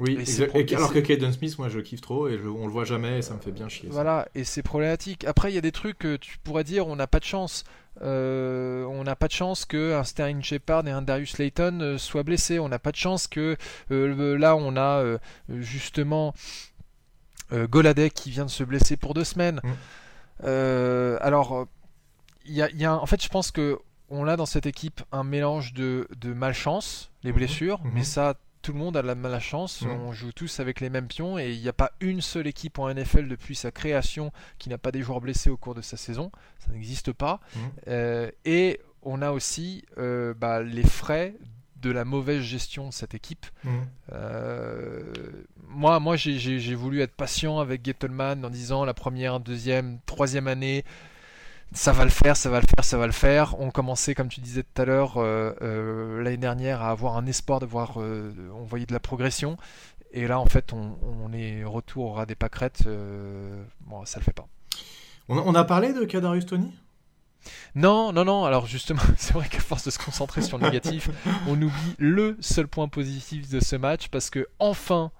[0.00, 3.18] Oui, et alors que Caden Smith, moi je kiffe trop et on le voit jamais
[3.18, 3.88] et ça me fait bien chier.
[3.90, 5.24] Voilà, et c'est problématique.
[5.24, 7.64] Après, il y a des trucs que tu pourrais dire on n'a pas de chance.
[8.02, 11.98] Euh, on n'a pas de chance que un Sterling Shepard et un Darius Layton euh,
[11.98, 12.58] soient blessés.
[12.58, 13.56] On n'a pas de chance que
[13.92, 16.34] euh, là on a justement
[17.52, 19.60] Goladek qui vient de se blesser pour deux semaines.
[20.42, 21.18] Mm.
[21.20, 21.68] alors,
[22.46, 23.78] il y a, en fait, je pense que
[24.10, 27.34] on a dans cette équipe un mélange de, malchance, les mm-hmm.
[27.34, 28.04] blessures, mais mm-hmm.
[28.04, 29.90] ça tout le monde a la malchance, mm.
[29.90, 32.78] on joue tous avec les mêmes pions et il n'y a pas une seule équipe
[32.78, 35.98] en NFL depuis sa création qui n'a pas des joueurs blessés au cours de sa
[35.98, 37.40] saison, ça n'existe pas.
[37.54, 37.58] Mm.
[37.88, 41.34] Euh, et on a aussi euh, bah, les frais
[41.76, 43.44] de la mauvaise gestion de cette équipe.
[43.64, 43.70] Mm.
[44.14, 45.12] Euh,
[45.68, 50.86] moi, moi j'ai voulu être patient avec Gettleman en disant la première, deuxième, troisième année,
[51.72, 53.60] ça va le faire, ça va le faire, ça va le faire.
[53.60, 57.26] On commençait, comme tu disais tout à l'heure, euh, euh, l'année dernière à avoir un
[57.26, 59.56] espoir de voir, euh, on voyait de la progression.
[60.12, 62.84] Et là, en fait, on, est retour à des pâquerettes.
[63.80, 64.46] bon, ça le fait pas.
[65.28, 66.72] On a, parlé de Kadarius Tony?
[67.74, 68.44] Non, non, non.
[68.44, 71.10] Alors justement, c'est vrai qu'à force de se concentrer sur le négatif,
[71.48, 75.10] on oublie le seul point positif de ce match parce que enfin,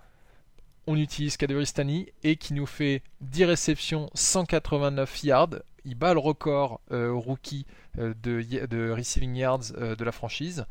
[0.86, 6.20] on utilise Kadarius Tony et qui nous fait 10 réceptions, 189 yards il bat le
[6.20, 7.66] record euh, rookie
[7.98, 10.66] euh, de, de, receiving yards euh, de la franchise.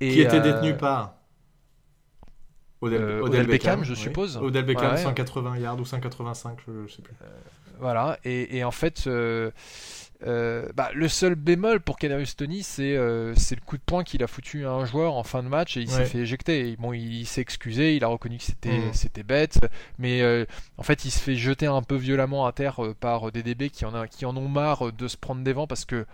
[0.00, 1.14] Et, qui était détenu par
[2.80, 3.98] Odell, Odell Odell Beckham, Beckham, je oui.
[3.98, 4.36] suppose.
[4.38, 5.02] Odell Beckham, Ouais.
[5.02, 7.14] 180 yards ou 185, je, je sais plus.
[7.78, 9.08] Voilà, et, et en fait,
[10.26, 14.04] euh, bah, le seul bémol pour Kadarius Tony, c'est euh, c'est le coup de poing
[14.04, 15.94] qu'il a foutu à un joueur en fin de match et il Ouais.
[15.96, 16.76] s'est fait éjecter.
[16.78, 19.60] Bon, il, s'est excusé, il a reconnu que c'était c'était bête,
[19.98, 20.44] mais euh,
[20.76, 23.84] en fait, il se fait jeter un peu violemment à terre par des DB qui
[23.84, 26.04] en, a, qui en ont marre de se prendre des vents parce que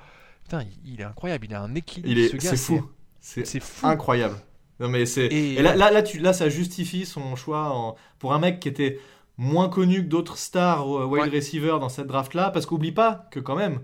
[0.44, 2.08] putain, il, il est incroyable, il a un équilibre.
[2.10, 2.88] Il est, ce c'est fou.
[3.20, 4.36] C'est C'est incroyable.
[4.78, 7.96] Non mais c'est Et- et, là, là, là, tu, là, ça justifie son choix en-
[8.18, 9.00] pour un mec qui était
[9.38, 11.36] moins connu que d'autres stars euh, wide Ouais.
[11.38, 13.80] receivers dans cette draft là, parce qu'oublie pas que quand même,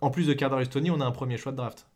[0.00, 1.86] en plus de Kadarius Tony, on a un premier choix de draft.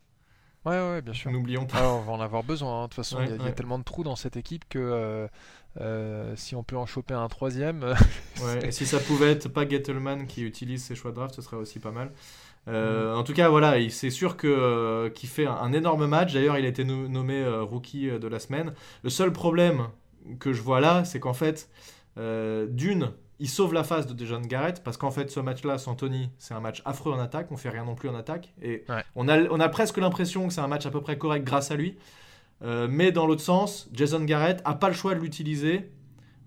[0.65, 1.31] Ouais, ouais, bien sûr.
[1.31, 1.93] N'oublions pas.
[1.93, 2.79] On va en avoir besoin.
[2.79, 2.83] hein.
[2.83, 3.53] De toute façon, il y a- Ouais, il y, a ouais.
[3.53, 5.27] tellement de trous dans cette équipe que euh,
[5.79, 7.93] euh, si on peut en choper un troisième.
[8.43, 11.41] Ouais, et si ça pouvait être pas Gettleman qui utilise ses choix de draft, ce
[11.41, 12.11] serait aussi pas mal.
[12.67, 16.33] Euh, En tout cas, voilà, il- c'est sûr que qu'il fait un, un énorme match.
[16.33, 18.73] D'ailleurs, il a été no- nommé rookie de la semaine.
[19.03, 19.87] Le seul problème
[20.39, 21.69] que je vois là, c'est qu'en fait,
[22.17, 25.95] euh, d'une, il sauve la face de Dejon Garrett parce qu'en fait, ce match-là, sans
[25.95, 27.51] Tony, c'est un match affreux en attaque.
[27.51, 29.03] On fait rien non plus en attaque et Ouais.
[29.15, 31.69] on a on a presque l'impression que c'est un match à peu près correct grâce
[31.71, 31.97] à lui.
[32.63, 35.91] Euh, mais dans l'autre sens, Jason Garrett a pas le choix de l'utiliser.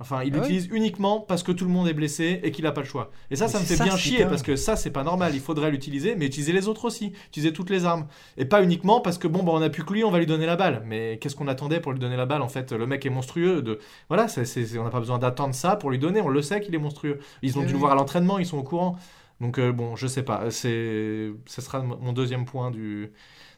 [0.01, 2.73] Enfin, il Ah l'utilise uniquement parce que tout le monde est blessé et qu'il a
[2.73, 3.11] pas le choix.
[3.31, 5.33] Et ça, Mais ça me fait ça, bien chier parce que ça, c'est pas normal.
[5.35, 7.13] Il faudrait l'utiliser, mais utiliser les autres aussi.
[7.29, 8.07] Utiliser toutes les armes.
[8.39, 10.27] Et pas uniquement parce que bon, bah, on a plus que lui, on va lui
[10.27, 10.83] donner la balle.
[10.87, 13.61] Mais qu'est-ce qu'on attendait pour lui donner la balle En fait, le mec est monstrueux.
[13.63, 13.79] De...
[14.09, 16.21] Voilà, on n'a pas besoin d'attendre ça pour lui donner.
[16.23, 17.21] On le sait qu'il est monstrueux.
[17.43, 17.81] Ils ont Oui, dû le oui.
[17.81, 18.99] voir à l'entraînement, ils sont au courant.
[19.41, 20.51] Donc euh, bon, je sais pas.
[20.51, 23.11] C'est, ce sera mon deuxième point du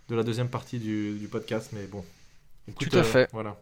[0.08, 2.04] de la deuxième partie du, du podcast, mais bon.
[2.68, 3.28] Écoute, Tout à euh, fait.
[3.32, 3.56] voilà.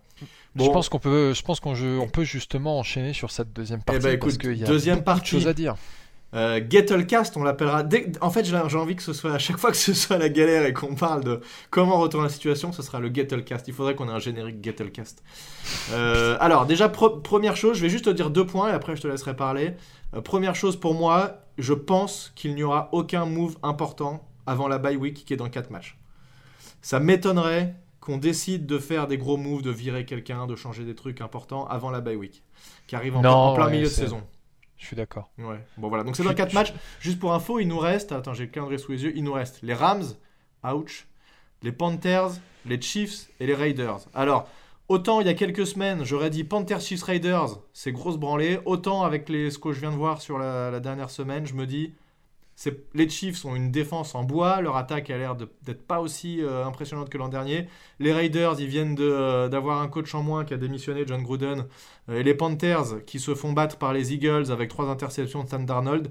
[0.57, 4.01] Je pense qu'on peut, je pense qu'on on peut justement enchaîner sur cette deuxième partie
[4.03, 5.31] ben, parce écoute, qu'il y a deuxième beaucoup de partie.
[5.31, 5.77] choses à dire.
[6.33, 7.83] Euh, Gettlecast, on l'appellera.
[7.83, 10.29] dès- En fait, j'ai envie que ce soit à chaque fois que ce soit la
[10.29, 13.67] galère et qu'on parle de comment retourner la situation, ce sera le Gettlecast.
[13.67, 15.25] Il faudrait qu'on ait un générique Gettlecast.
[15.93, 19.03] Euh, alors, déjà, première chose, je vais juste te dire deux points et après je
[19.03, 19.75] te laisserai parler.
[20.15, 24.79] Euh, première chose pour moi, je pense qu'il n'y aura aucun move important avant la
[24.79, 25.97] bye week qui est dans 4 matchs.
[26.81, 30.95] Ça m'étonnerait qu'on décide de faire des gros moves, de virer quelqu'un, de changer des
[30.95, 32.43] trucs importants avant la bye week
[32.87, 34.23] qui arrive en, Non, en plein ouais, milieu de saison.
[34.79, 35.31] Je suis d'accord.
[35.37, 35.63] Ouais.
[35.77, 36.73] Bon voilà, donc c'est dans suis- 4 je- matchs.
[37.01, 39.33] Juste pour info, il nous reste, attends, j'ai le calendrier sous les yeux, il nous
[39.35, 40.05] reste les Rams,
[40.65, 41.07] ouch,
[41.63, 42.31] les Panthers,
[42.65, 43.99] les Chiefs et les Raiders.
[44.15, 44.49] Alors,
[44.89, 48.59] autant il y a quelques semaines, j'aurais dit Panthers, Chiefs, Raiders, c'est grosse branlée.
[48.65, 51.53] Autant avec les, ce que je viens de voir sur la, la dernière semaine, je
[51.53, 51.93] me dis,
[52.95, 56.67] les Chiefs ont une défense en bois, leur attaque a l'air d'être pas aussi euh,
[56.67, 57.69] impressionnante que l'an dernier.
[58.01, 61.67] Les Raiders, ils viennent euh, d'avoir un coach en moins qui a démissionné, John Gruden.
[62.09, 65.49] Euh, Et les Panthers, qui se font battre par les Eagles avec trois interceptions de
[65.49, 66.11] Sam Darnold.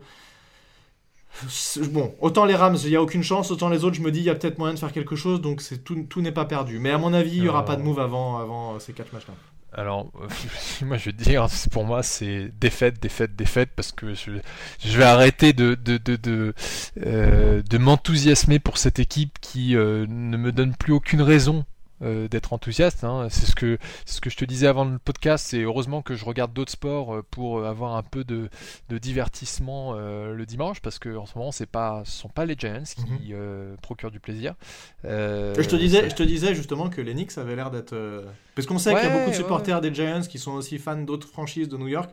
[1.92, 4.20] Bon, autant les Rams, il n'y a aucune chance, autant les autres, je me dis,
[4.20, 6.80] il y a peut-être moyen de faire quelque chose, donc tout, tout n'est pas perdu.
[6.80, 9.14] Mais à mon avis, il n'y aura Euh, pas de move avant, avant ces quatre
[9.14, 9.36] matchs-là.
[9.72, 10.12] Alors,
[10.82, 14.32] moi je te dire, pour moi c'est défaite, défaite, défaite, parce que je,
[14.84, 16.54] je vais arrêter de, de, de, de,
[17.06, 21.66] euh, de m'enthousiasmer pour cette équipe qui euh, ne me donne plus aucune raison
[22.02, 23.04] euh, d'être enthousiaste.
[23.04, 23.28] hein.
[23.30, 25.46] C'est ce que ce que je te disais avant le podcast.
[25.50, 28.50] C'est heureusement que je regarde d'autres sports euh, pour avoir un peu de,
[28.90, 32.46] de divertissement euh, le dimanche, parce que en ce moment c'est pas, ce sont pas
[32.46, 33.20] les Giants qui Mhm.
[33.34, 34.56] euh, procurent du plaisir.
[35.06, 37.94] Euh, je, te disais, je te disais justement que les Knicks avaient l'air d'être.
[37.94, 38.24] euh,
[38.56, 40.78] Parce qu'on sait qu'il y a beaucoup de ouais, supporters des Giants qui sont aussi
[40.78, 42.10] fans d'autres franchises de New York.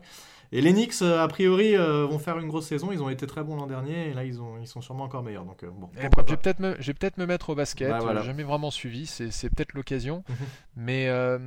[0.51, 2.91] Et les Knicks, euh, a priori, euh, vont faire une grosse saison.
[2.91, 5.23] Ils ont été très bons l'an dernier et là, ils, ont, ils sont sûrement encore
[5.23, 5.43] meilleurs.
[5.45, 7.89] Donc, euh, bon, Eh je vais peut-être me, peut-être me mettre au basket.
[7.89, 8.21] Bah, voilà.
[8.21, 9.05] Jamais vraiment suivi.
[9.07, 10.23] C'est, peut-être l'occasion.
[10.29, 10.35] Mhm.
[10.77, 11.37] Mais, euh,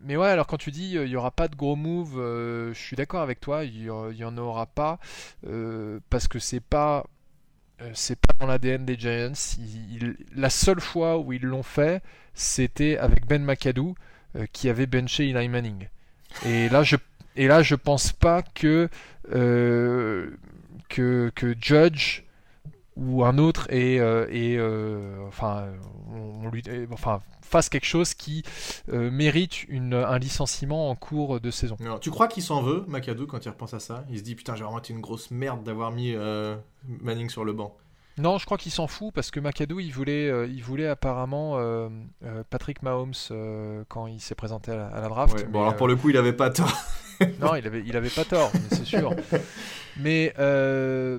[0.00, 2.74] mais ouais, alors quand tu dis euh, il y aura pas de gros moves, euh,
[2.74, 3.64] je suis d'accord avec toi.
[3.64, 4.98] Il y, aura- il y en aura pas
[5.46, 7.06] euh, parce que c'est pas
[7.80, 9.32] euh, c'est pas dans l'ADN des Giants.
[10.34, 12.02] La seule fois où ils l'ont fait,
[12.34, 13.94] c'était avec Ben McAdoo
[14.36, 15.88] euh, qui avait benché Eli Manning.
[16.44, 16.96] Et là, je
[17.36, 18.88] et là, je pense pas que
[19.34, 20.30] euh,
[20.88, 22.22] que, que Judge
[22.96, 25.66] ou un autre et, euh, euh, enfin
[26.10, 28.42] on, on lui et- enfin fasse quelque chose qui
[28.92, 31.76] euh, mérite une, un licenciement en cours de saison.
[31.80, 34.04] Non, tu crois qu'il s'en veut, McAdoo, quand il repense à ça?
[34.10, 36.56] Il se dit Putain, j'ai vraiment été une grosse merde d'avoir mis euh,
[37.02, 37.76] Manning sur le banc.
[38.18, 41.58] Non, je crois qu'il s'en fout parce que McAdoo il voulait euh, il voulait apparemment
[42.48, 43.12] Patrick Mahomes
[43.88, 45.34] quand il s'est présenté à la, à la draft.
[45.36, 46.72] Ouais, bon, alors pour le coup, il avait pas tort.
[47.40, 49.14] Non, il avait, il avait pas tort, c'est sûr.
[49.98, 51.18] Mais euh,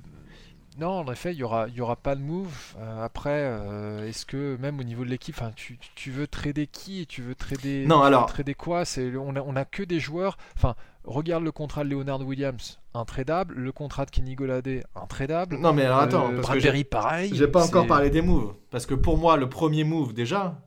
[0.79, 2.53] non, en effet, il y aura, il y aura pas de move.
[2.79, 7.07] Euh, après, euh, est-ce que même au niveau de l'équipe, tu, tu veux trader qui
[7.07, 8.85] tu veux trader, Non, alors- trader quoi?
[8.85, 10.37] C'est, on a, on a que des joueurs.
[10.55, 13.55] Enfin, regarde le contrat de Leonard Williams, intradable.
[13.55, 15.57] Le contrat de Kenny Golladay, intradable.
[15.57, 17.31] Non, mais alors attends, parce que Brad j'ai- Berry, pareil.
[17.33, 18.53] j'ai pas encore parlé des moves.
[18.69, 20.61] Parce que pour moi, le premier move, déjà,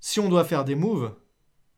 [0.00, 1.12] si on doit faire des moves,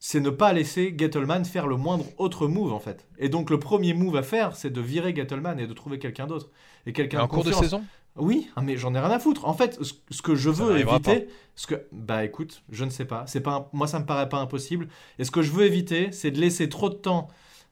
[0.05, 3.07] c'est ne pas laisser Gettleman faire le moindre autre move en fait.
[3.21, 6.27] Et donc le premier move à faire, c'est de virer Gettleman et de trouver quelqu'un
[6.27, 6.51] d'autre.
[6.87, 7.85] Et quelqu'un en cours de saison?
[8.17, 9.47] Oui, ah, mais j'en ai rien à foutre.
[9.47, 13.29] En fait, ce, que je veux éviter, ce que bah écoute, je ne sais pas,
[13.29, 14.89] c'est pas moi ça me paraît pas impossible.
[15.21, 17.29] Et ce que je veux éviter, c'est de laisser trop de temps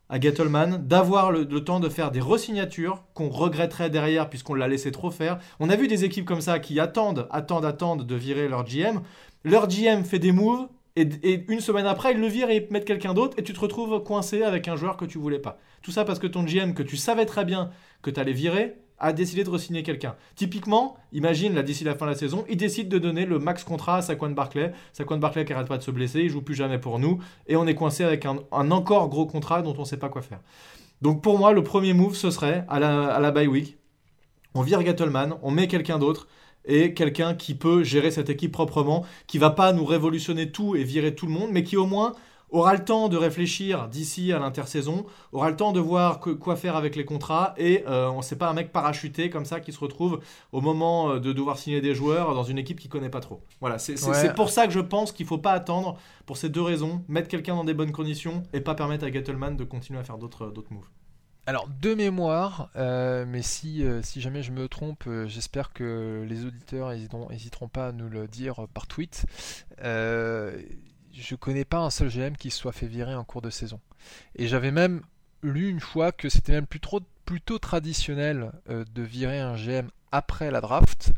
[0.08, 4.68] à Gettleman, d'avoir le, le, temps de faire des resignatures qu'on regretterait derrière puisqu'on l'a
[4.68, 5.40] laissé trop faire.
[5.58, 9.00] On a vu des équipes comme ça qui attendent, attendent, attendent de virer leur GM.
[9.42, 10.68] Leur GM fait des moves,
[11.22, 13.60] et, une semaine après, ils le virent et ils mettent quelqu'un d'autre et tu te
[13.60, 15.58] retrouves coincé avec un joueur que tu voulais pas.
[15.82, 17.70] Tout ça parce que ton GM, que tu savais très bien
[18.02, 20.14] que tu allais virer, a décidé de re-signer quelqu'un.
[20.36, 23.64] Typiquement, imagine, là, d'ici la fin de la saison, il décide de donner le max
[23.64, 24.72] contrat à Saquon Barclay.
[24.92, 27.56] Saquon Barclay qui arrête pas de se blesser, il joue plus jamais pour nous, et
[27.56, 30.40] on est coincé avec un, encore gros contrat dont on sait pas quoi faire.
[31.00, 33.78] Donc pour moi, le premier move, ce serait, à la, bye week,
[34.54, 36.28] on vire Gettleman, on met quelqu'un d'autre,
[36.64, 40.84] et quelqu'un qui peut gérer cette équipe proprement, qui va pas nous révolutionner tout et
[40.84, 42.14] virer tout le monde, mais qui au moins
[42.50, 46.76] aura le temps de réfléchir d'ici à l'intersaison, aura le temps de voir quoi faire
[46.76, 49.78] avec les contrats et euh, on sait pas un mec parachuté comme ça qui se
[49.78, 50.20] retrouve
[50.52, 53.40] au moment euh, de devoir signer des joueurs dans une équipe qui connaît pas trop.
[53.60, 55.96] Voilà, c'est pour ça que je pense qu'il faut pas attendre
[56.26, 59.56] pour ces deux raisons, mettre quelqu'un dans des bonnes conditions et pas permettre à Gettleman
[59.56, 60.88] de continuer à faire d'autres moves.
[61.46, 66.24] Alors, de mémoire, euh, mais si, euh, si jamais je me trompe, euh, j'espère que
[66.28, 69.24] les auditeurs n'hésiteront pas à nous le dire par tweet.
[69.82, 73.80] je connais pas un seul GM qui soit fait virer en cours de saison.
[74.36, 75.02] Et j'avais même
[75.42, 81.12] lu une fois que c'était même plutôt traditionnel de virer un GM après la draft.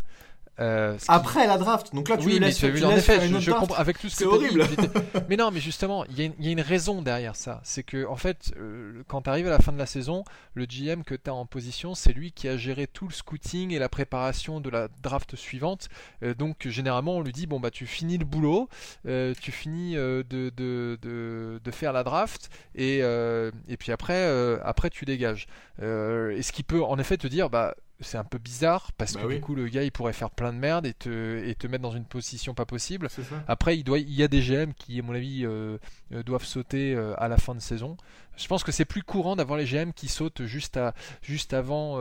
[0.61, 3.99] Euh, Après la draft, donc là tu oui, laisses, tu en effet, je, comprends avec
[3.99, 4.67] tout ce que horrible.
[4.67, 4.77] Dit,
[5.31, 7.61] mais non, mais justement, il y, y, a une raison derrière ça.
[7.65, 10.67] C'est que en fait, euh, quand tu arrives à la fin de la saison, le
[10.67, 13.79] GM que tu as en position, c'est lui qui a géré tout le scouting et
[13.79, 15.89] la préparation de la draft suivante.
[16.23, 18.69] Euh, donc généralement, on lui dit bon bah tu finis le boulot,
[19.05, 25.07] tu finis de, de, de, de, faire la draft et, et puis après, après tu
[25.07, 25.47] dégages.
[25.81, 29.23] et ce qui peut en effet te dire bah c'est un peu bizarre parce bah
[29.23, 31.67] que du coup le gars il pourrait faire plein de merde et te, et te
[31.67, 33.09] mettre dans une position pas possible.
[33.49, 35.79] Après il, doit, il y a des GM qui à mon avis euh,
[36.13, 37.97] euh, doivent sauter euh, à la fin de saison.
[38.37, 42.01] Je pense que c'est plus courant d'avoir les GM qui sautent juste, à, juste, avant,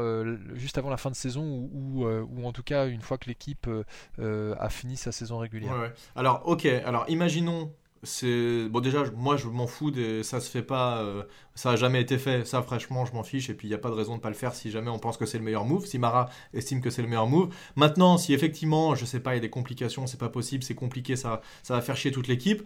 [0.53, 3.69] juste avant la fin de saison ou, ou, en tout cas une fois que l'équipe
[4.17, 5.91] a fini sa saison régulière.
[6.15, 10.23] Alors ok, alors imaginons c'est bon déjà moi je m'en fous des...
[10.23, 11.23] ça se fait pas euh,
[11.55, 12.45] ça a jamais été fait.
[12.47, 13.49] Ça franchement je m'en fiche.
[13.49, 14.99] Et puis il n'y a pas de raison de pas le faire si jamais on
[14.99, 17.53] pense que c'est le meilleur move si Mara estime que c'est le meilleur move.
[17.75, 20.75] Maintenant si effectivement je sais pas il y a des complications c'est pas possible c'est
[20.75, 22.63] compliqué ça ça va faire chier toute l'équipe.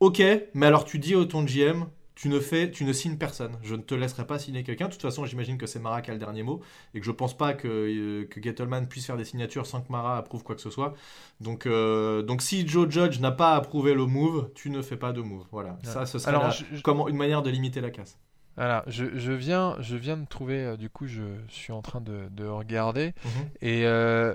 [0.00, 0.22] Ok
[0.54, 3.56] mais alors tu dis au ton GM tu ne fais, tu ne signes personne.
[3.62, 4.86] Je ne te laisserai pas signer quelqu'un.
[4.86, 6.60] De toute façon, j'imagine que c'est Mara qui a le dernier mot
[6.94, 9.90] et que je pense pas que, euh, que Gettleman puisse faire des signatures sans que
[9.90, 10.94] Mara approuve quoi que ce soit.
[11.40, 15.12] Donc, euh, donc si Joe Judge n'a pas approuvé le move, tu ne fais pas
[15.12, 15.44] de move.
[15.50, 15.76] Voilà.
[15.82, 16.36] Ça, ce serait
[16.82, 18.18] comment, une manière de limiter la casse.
[18.56, 22.00] Voilà, je, je, viens, je viens de trouver, euh, du coup, je suis en train
[22.00, 23.12] de, de regarder.
[23.24, 23.30] Mhm.
[23.60, 23.82] Et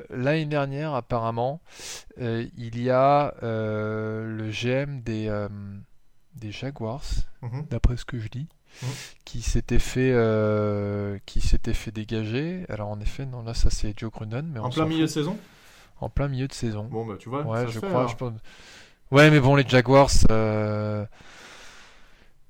[0.09, 1.61] l'année dernière, apparemment,
[2.17, 5.29] il y a le GM des
[6.39, 7.03] des Jaguars,
[7.41, 7.65] mhm.
[7.69, 8.47] d'après ce que je dis,
[8.81, 8.89] mhm.
[9.25, 12.65] qui s'était fait, euh, qui s'était fait dégager.
[12.69, 15.37] Alors en effet, non, là ça c'est Joe Grunen, mais en plein milieu de saison?
[16.01, 16.85] En plein milieu de saison.
[16.85, 17.43] Bon bah tu vois.
[17.43, 18.07] Ouais, je crois.
[18.07, 18.33] Je pense...
[19.11, 20.09] Ouais, mais bon, les Jaguars.
[20.31, 21.05] Euh,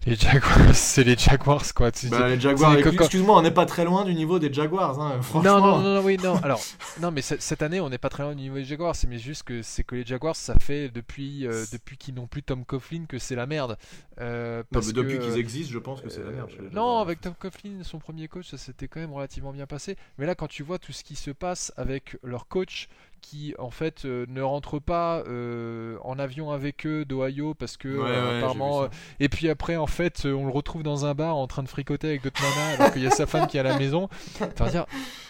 [0.05, 1.91] les Jaguars, c'est les Jaguars quoi.
[2.09, 5.59] Bah, les Jaguars, excuse-moi, on n'est pas très loin du niveau des Jaguars, hein, franchement.
[5.59, 6.37] Non, non, non, oui, non.
[6.37, 6.61] Alors,
[7.01, 8.95] non, mais cette année, on n'est pas très loin du niveau des Jaguars.
[8.95, 12.27] C'est mais juste que c'est que les Jaguars, ça fait depuis euh, depuis qu'ils n'ont
[12.27, 13.77] plus Tom Coughlin que c'est la merde.
[14.21, 16.49] Euh, parce depuis qu'ils existent, je pense que c'est la merde.
[16.71, 19.97] non, avec Tom Coughlin, son premier coach, ça s'était quand même relativement bien passé.
[20.17, 22.87] Mais là, quand tu vois tout ce qui se passe avec leur coach,
[23.21, 27.87] qui en fait euh, ne rentre pas euh, en avion avec eux d'Ohio parce que
[27.87, 28.87] euh, apparemment
[29.19, 32.07] et puis après en fait on le retrouve dans un bar en train de fricoter
[32.07, 34.09] avec d'autres nanas alors qu'il y a sa femme qui est à la maison.
[34.41, 34.85] Enfin, dire,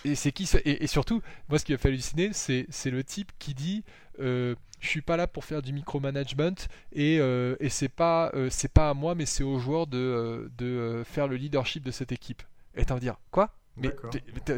[0.06, 3.04] et c'est qui et, et, surtout moi ce qui m'a fait halluciner c'est c'est le
[3.04, 3.84] type qui dit
[4.20, 6.56] je suis pas là pour faire du micromanagement
[6.94, 11.28] et, et c'est pas c'est pas à moi mais c'est aux joueurs de, de faire
[11.28, 12.44] le leadership de cette équipe
[12.76, 13.52] et t'en dire quoi?
[13.78, 13.92] Mais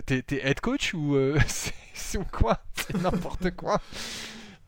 [0.06, 1.15] t'es head coach ou
[1.93, 2.60] c'est quoi?
[2.76, 3.80] C'est n'importe quoi.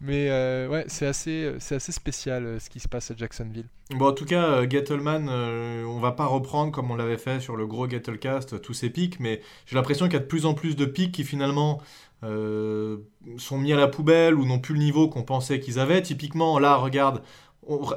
[0.03, 3.67] Mais euh, ouais, c'est assez, c'est assez spécial euh, ce qui se passe à Jacksonville.
[3.91, 7.55] Bon, en tout cas, euh, Gettleman, on va pas reprendre comme on l'avait fait sur
[7.55, 10.55] le gros Gettlecast tous ces pics, mais j'ai l'impression qu'il y a de plus en
[10.55, 11.81] plus de pics qui finalement
[12.21, 16.01] sont mis à la poubelle ou n'ont plus le niveau qu'on pensait qu'ils avaient.
[16.01, 17.21] Typiquement, là, regarde,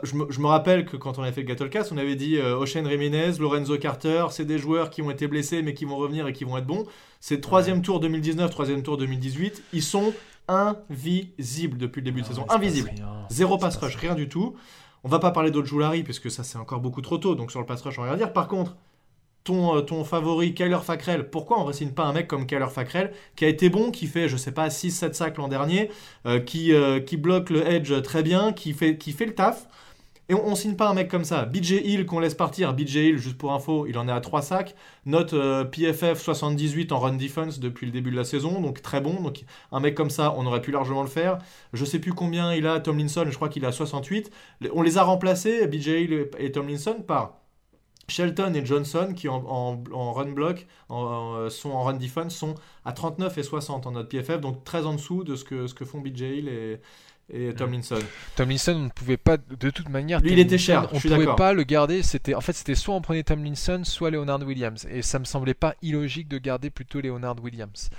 [0.03, 2.85] je, me, rappelle que quand on avait fait le Gattlecast, on avait dit euh, Ocean
[2.85, 6.33] Ramirez, Lorenzo Carter, c'est des joueurs qui ont été blessés mais qui vont revenir et
[6.33, 6.85] qui vont être bons.
[7.21, 9.63] C'est troisième tour 2019, troisième tour 2018.
[9.73, 10.13] Ils sont
[10.49, 12.47] invisibles depuis le début de saison.
[12.49, 12.93] Invisibles.
[13.31, 14.55] Zéro pass rush, rien du tout.
[15.05, 17.67] On va pas parler d'Ojulari, puisque ça c'est encore beaucoup trop tôt, donc sur le
[17.67, 18.33] pass rush on va rien dire.
[18.33, 18.77] Par contre,
[19.47, 22.69] ton, euh, ton favori, Kyler Fackrell, pourquoi on ne signe pas un mec comme Kyler
[22.69, 25.91] Fackrell, qui a été bon, qui fait, je sais pas, 6-7 sacs l'an dernier,
[26.27, 29.69] euh, qui, euh, qui bloque le edge très bien, qui fait, qui fait le taf
[30.29, 31.45] et on, ne signe pas un mec comme ça.
[31.45, 32.75] BJ Hill qu'on laisse partir.
[32.75, 34.75] BJ Hill, juste pour info, il en est à 3 sacs.
[35.05, 35.37] Note
[35.71, 39.23] PFF 78 en run defense depuis le début de la saison, donc très bon.
[39.23, 41.39] Donc un mec comme ça, on aurait pu largement le faire.
[41.73, 44.33] Je sais plus combien il a Tomlinson, je crois qu'il a 68.
[44.75, 47.46] On les a remplacés, BJ Hill et Tomlinson, par
[48.09, 53.39] Shelton et Johnson, qui en, run block en, sont en run defense, sont à 39
[53.39, 56.01] et 60 en notre PFF, donc très en dessous de ce que, ce que font
[56.01, 56.81] BJ Hill et,
[57.33, 57.99] et Tomlinson.
[58.37, 60.21] Tomlinson, on ne pouvait pas de toute manière.
[60.21, 60.89] Lui, il était cher.
[60.93, 62.03] On ne pouvait pas le garder.
[62.03, 65.55] C'était en fait c'était soit on prenait Tomlinson, soit Leonard Williams, et ça me semblait
[65.55, 67.91] pas illogique de garder plutôt Leonard Williams.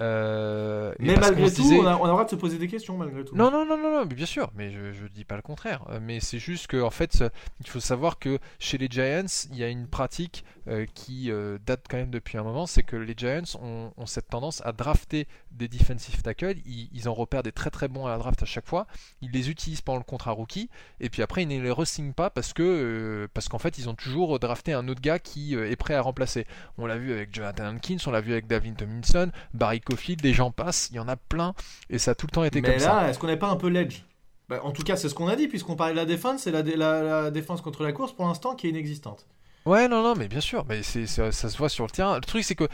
[0.00, 2.96] Euh, mais malgré tout, on, a, on, a, le droit de se poser des questions
[2.96, 3.34] malgré tout.
[3.34, 5.84] Non, non, non, non, non bien sûr, mais je, je dis pas le contraire.
[5.90, 7.24] Euh, mais c'est juste qu'en en fait,
[7.60, 11.30] il faut savoir que chez les Giants, il y a une pratique euh, qui
[11.64, 14.72] date quand même depuis un moment, c'est que les Giants ont, ont, cette tendance à
[14.72, 16.56] drafter des defensive tackles.
[16.66, 18.86] Ils, ils, en repèrent des très très bons à la draft à chaque fois.
[19.22, 20.68] Ils les utilisent pendant le contrat rookie,
[21.00, 23.94] et puis après ils ne les re-signent pas parce que parce qu'en fait ils ont
[23.94, 26.46] toujours drafté un autre gars qui est prêt à remplacer.
[26.78, 30.34] On l'a vu avec Jonathan Hankins, on l'a vu avec David Tomlinson, Barry Cofield, des
[30.34, 31.54] gens passent, il y en a plein,
[31.88, 32.94] et ça a tout le temps été comme ça.
[32.94, 34.02] Mais là, est-ce qu'on n'est pas un peu ledge?
[34.48, 36.50] Bah, En tout cas, c'est ce qu'on a dit, puisqu'on parlait de la défense, c'est
[36.50, 39.26] la, la, défense contre la course pour l'instant qui est inexistante.
[39.64, 42.16] Ouais, non, non, mais bien sûr, mais c'est, ça, se voit sur le terrain.
[42.16, 42.68] Le truc, c'est que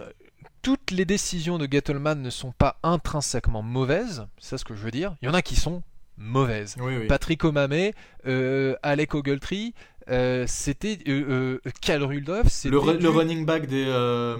[0.00, 0.10] euh,
[0.62, 4.90] toutes les décisions de Gettleman ne sont pas intrinsèquement mauvaises, c'est ce que je veux
[4.90, 5.14] dire.
[5.22, 5.82] Il y en a qui sont
[6.16, 6.76] mauvaises.
[7.08, 7.92] Patrick Omame,
[8.26, 9.74] euh, Alec Ogletree,
[10.10, 13.84] euh, c'était euh, euh Cal Rudolph, c'était le, running back des,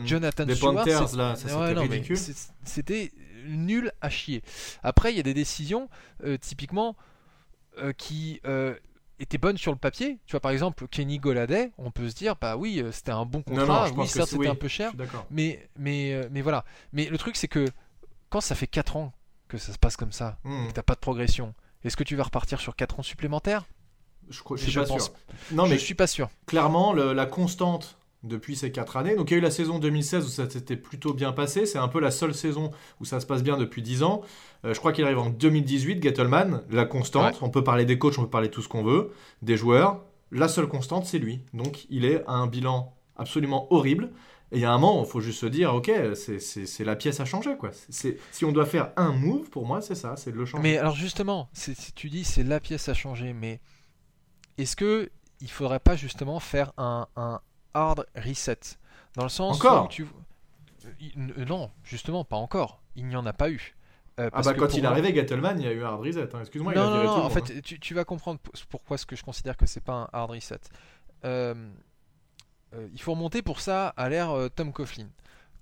[0.04, 2.18] Jonathan des Panthers là, ça c'était ridicule.
[2.64, 3.12] C'était
[3.46, 4.42] nul à chier.
[4.82, 5.88] Après, il y a des décisions
[6.40, 6.96] typiquement
[7.96, 8.40] qui
[9.20, 10.18] étaient bonnes sur le papier.
[10.26, 13.42] Tu vois, par exemple, Kenny Goladay, on peut se dire, bah oui, c'était un bon
[13.42, 13.90] contrat.
[13.96, 14.92] oui, certes, c'était un peu cher,
[15.30, 16.64] mais mais mais voilà.
[16.92, 17.66] Mais le truc, c'est que
[18.30, 19.12] quand ça fait 4 ans
[19.48, 20.64] que ça se passe comme ça, mmh.
[20.64, 21.54] et que t'as pas de progression,
[21.84, 23.64] est-ce que tu vas repartir sur 4 ans supplémentaires?
[24.30, 25.12] Je, je, suis pas sûr.
[25.52, 26.28] Non, mais je suis pas sûr.
[26.46, 29.16] Clairement, la constante depuis ces 4 années.
[29.16, 31.66] Donc il y a eu la saison 2016 où ça s'était plutôt bien passé.
[31.66, 34.22] C'est un peu la seule saison où ça se passe bien depuis 10 ans.
[34.64, 37.38] Euh, je crois qu'il arrive en 2018, Gettleman, la constante.
[37.42, 39.12] On peut parler des coachs, on peut parler de tout ce qu'on veut,
[39.42, 40.04] des joueurs.
[40.30, 41.42] La seule constante, c'est lui.
[41.54, 44.10] Donc il est à un bilan absolument horrible.
[44.50, 47.20] Et il y a un moment, il faut juste se dire, ok, c'est la pièce
[47.20, 47.56] à changer.
[47.58, 47.70] Quoi.
[47.90, 50.62] Si on doit faire un move, pour moi, c'est ça, c'est de le changer.
[50.62, 53.60] Mais alors justement, si tu dis c'est la pièce à changer, mais
[54.58, 57.06] est-ce que il faudrait pas justement faire un,
[57.74, 58.58] hard reset?
[59.14, 59.86] Dans le sens encore?
[59.86, 60.06] où tu...
[61.16, 62.82] Non, justement, pas encore.
[62.96, 63.76] Il n'y en a pas eu.
[64.18, 66.34] Euh, ah bah quand il est arrivé, Gettleman, il y a eu un hard reset.
[66.34, 66.40] Hein.
[66.40, 67.60] Excuse-moi, il a non, non, en fait, hein.
[67.62, 70.58] tu, vas comprendre pourquoi ce que je considère que c'est pas un hard reset.
[71.24, 71.54] Euh,
[72.74, 75.08] euh, il faut remonter pour ça à l'ère Tom Coughlin.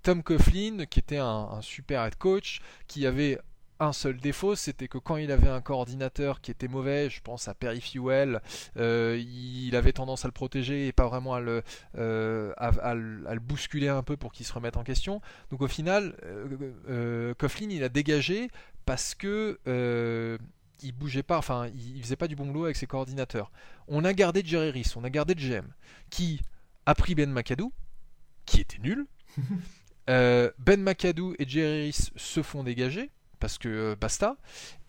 [0.01, 3.37] Tom Coughlin, qui était un, un, super head coach, qui avait
[3.79, 7.47] un seul défaut, c'était que quand il avait un coordinateur qui était mauvais, je pense
[7.47, 8.41] à Perry Fuel,
[8.77, 11.63] euh, il avait tendance à le protéger et pas vraiment à le,
[11.97, 15.21] euh, à, le bousculer un peu pour qu'il se remette en question.
[15.51, 16.15] Donc au final,
[16.89, 18.49] euh, Coughlin il a dégagé
[18.85, 19.59] parce que
[20.83, 23.51] il bougeait pas, enfin il, faisait pas du bon boulot avec ses coordinateurs.
[23.87, 25.65] On a gardé Jerry Riss, on a gardé GM,
[26.09, 26.41] qui
[26.85, 27.71] a pris Ben McAdoo,
[28.45, 29.05] qui était nul.
[30.07, 34.37] ben McAdoo et Jerry Riss se font dégager parce que euh, basta.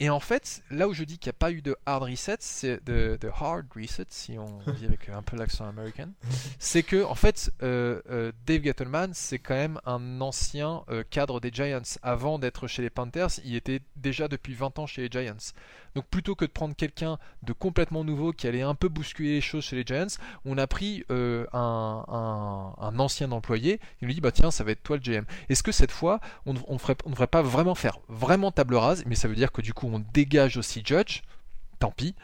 [0.00, 2.37] Et en fait, là où je dis qu'il n'y a pas eu de hard reset,
[2.40, 6.11] c'est de, hard reset, si on dit avec un peu l'accent américain,
[6.58, 11.50] c'est que en fait, euh, euh, Dave Gettleman, c'est quand même un ancien cadre des
[11.52, 11.82] Giants.
[12.02, 15.52] Avant d'être chez les Panthers, il était déjà depuis 20 ans chez les Giants.
[15.94, 19.40] Donc plutôt que de prendre quelqu'un de complètement nouveau qui allait un peu bousculer les
[19.40, 22.05] choses chez les Giants, on a pris un,
[22.79, 23.81] un, ancien employé.
[24.01, 25.24] Il nous dit bah tiens, ça va être toi le GM.
[25.48, 29.29] Est-ce que cette fois, on ne devrait pas vraiment faire vraiment table rase, mais ça
[29.29, 31.22] veut dire que du coup on dégage aussi Judge,
[31.79, 32.14] tant pis,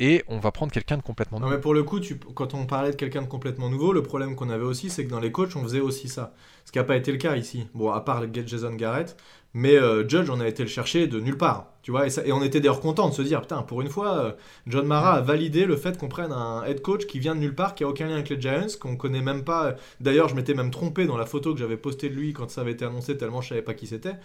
[0.00, 1.50] et on va prendre quelqu'un de complètement nouveau.
[1.50, 4.02] Non, mais pour le coup, tu, quand on parlait de quelqu'un de complètement nouveau, le
[4.02, 6.34] problème qu'on avait aussi, c'est que dans les coachs, on faisait aussi ça.
[6.64, 7.68] Ce qui n'a pas été le cas ici.
[7.74, 9.16] Bon, à part Jason Garrett,
[9.54, 11.70] mais euh, Judge, on a été le chercher de nulle part.
[11.82, 14.32] Tu vois, et, on était d'ailleurs content de se dire, putain, pour une fois, euh,
[14.66, 17.54] John Mara a validé le fait qu'on prenne un head coach qui vient de nulle
[17.54, 19.76] part, qui a aucun lien avec les Giants, qu'on connaît même pas.
[20.00, 22.62] D'ailleurs, je m'étais même trompé dans la photo que j'avais postée de lui quand ça
[22.62, 24.16] avait été annoncé, tellement je savais pas qui c'était.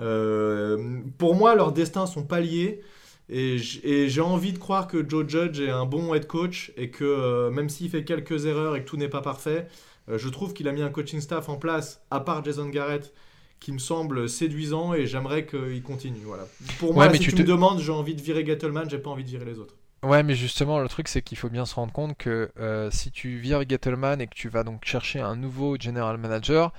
[0.00, 2.82] Euh, pour moi, leurs destins sont pas liés.
[3.30, 7.48] Et j'ai envie de croire que Joe Judge est un bon head coach et que
[7.48, 9.66] même s'il fait quelques erreurs et que tout n'est pas parfait,
[10.08, 13.14] je trouve qu'il a mis un coaching staff en place, à part Jason Garrett,
[13.60, 16.20] qui me semble séduisant et j'aimerais qu'il continue.
[16.24, 16.46] Voilà.
[16.78, 19.30] Pour moi, si tu, me demandes, j'ai envie de virer Gettleman, j'ai pas envie de
[19.30, 19.74] virer les autres.
[20.02, 23.10] Ouais, mais justement, le truc, c'est qu'il faut bien se rendre compte que euh, si
[23.10, 26.72] tu vires Gettleman et que tu vas donc chercher un nouveau general manager,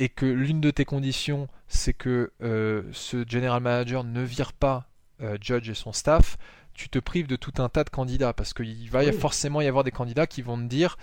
[0.00, 4.88] et que l'une de tes conditions, c'est que euh, ce general manager ne vire pas
[5.22, 6.36] euh, Judge et son staff,
[6.72, 9.12] tu te prives de tout un tas de candidats, parce qu'il va Oui.
[9.12, 10.96] forcément y avoir des candidats qui vont te dire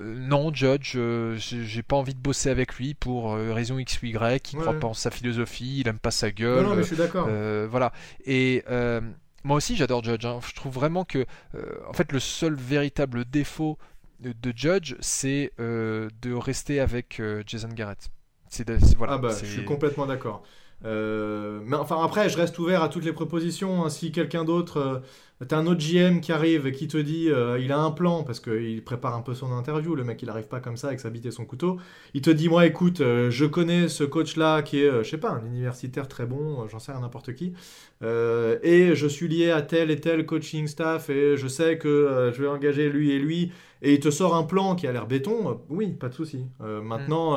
[0.00, 4.06] non, Judge, euh, j'ai pas envie de bosser avec lui pour euh, raison X ou
[4.06, 6.62] Y, il Ouais, croit pas en sa philosophie, il aime pas sa Non, gueule.
[6.64, 7.26] non, mais je suis d'accord.
[7.28, 7.92] Euh, voilà.
[8.24, 8.62] Et
[9.44, 10.24] moi aussi, j'adore Judge.
[10.26, 10.40] hein.
[10.46, 11.24] Je trouve vraiment que,
[11.54, 13.78] euh, en fait, le seul véritable défaut
[14.20, 18.08] de, de Judge, c'est euh, de rester avec euh, Jason Garrett.
[18.50, 19.14] C'est voilà.
[19.14, 20.42] ah bah, je suis complètement d'accord.
[20.84, 23.84] Euh, mais enfin après, je reste ouvert à toutes les propositions.
[23.84, 23.88] hein.
[23.88, 25.02] Si quelqu'un d'autre,
[25.40, 27.90] euh, t'as un autre GM qui arrive et qui te dit, euh, il a un
[27.90, 29.96] plan parce qu'il prépare un peu son interview.
[29.96, 31.78] Le mec, il arrive pas comme ça avec sa bite et son couteau.
[32.14, 35.30] Il te dit, moi, écoute, euh, je connais ce coach-là qui est, je sais pas,
[35.30, 37.54] un universitaire très bon, j'en sais rien, n'importe qui,
[38.02, 42.40] et je suis lié à tel et tel coaching staff et je sais que je
[42.40, 43.50] vais engager lui et lui.
[43.82, 45.60] Et il te sort un plan qui a l'air béton.
[45.68, 46.46] oui, pas de souci.
[46.60, 47.36] Maintenant.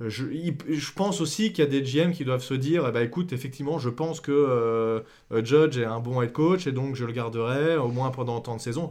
[0.00, 3.32] Je, pense aussi qu'il y a des GM qui doivent se dire eh ben, écoute,
[3.32, 5.00] effectivement, je pense que euh,
[5.44, 8.54] Judge est un bon head coach et donc je le garderai au moins pendant tant
[8.54, 8.90] de saisons.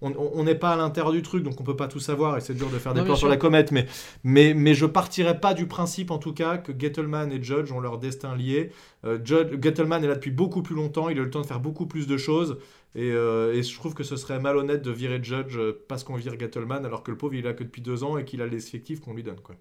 [0.00, 2.54] On n'est pas à l'intérieur du truc, donc on peut pas tout savoir et c'est
[2.54, 3.86] dur de faire des plans sur la comète, mais,
[4.24, 7.80] mais, mais je partirais pas du principe en tout cas que Gettleman et Judge ont
[7.80, 8.70] leur destin lié.
[9.04, 11.46] Euh, Judge, Gettleman est là depuis beaucoup plus longtemps, il a eu le temps de
[11.46, 12.56] faire beaucoup plus de choses.
[12.94, 16.32] Et, euh, et je trouve que ce serait malhonnête de virer Judge parce qu'on vire
[16.40, 18.46] Gettleman alors que le pauvre il est là que depuis deux ans et qu'il a
[18.46, 19.40] les effectifs qu'on lui donne.
[19.40, 19.54] Quoi.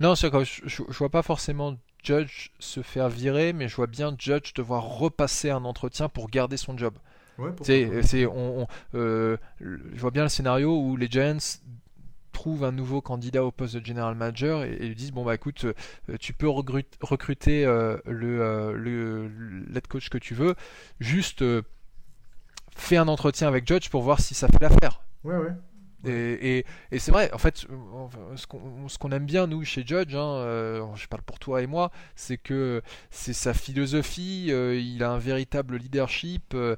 [0.00, 4.14] Non, je, je, je vois pas forcément Judge se faire virer, mais je vois bien
[4.18, 6.94] Judge devoir repasser un entretien pour garder son job.
[7.38, 7.66] Ouais, pourquoi
[8.02, 11.38] C'est, on, on- euh, je vois bien le scénario où les Giants
[12.32, 15.34] trouvent un nouveau candidat au poste de general manager et, et lui disent bon bah
[15.34, 20.54] écoute euh, tu peux recrut- recruter euh, le, euh, le, le coach que tu veux
[21.00, 21.62] juste euh,
[22.76, 25.52] fais un entretien avec Judge pour voir si ça fait l'affaire Ouais, ouais.
[26.04, 27.66] Et, et- et c'est vrai, en fait,
[28.36, 31.90] ce qu'on aime bien, nous, chez Judge, hein, euh, je parle pour toi et moi,
[32.16, 36.54] c'est que c'est sa philosophie, euh, il a un véritable leadership.
[36.54, 36.76] euh,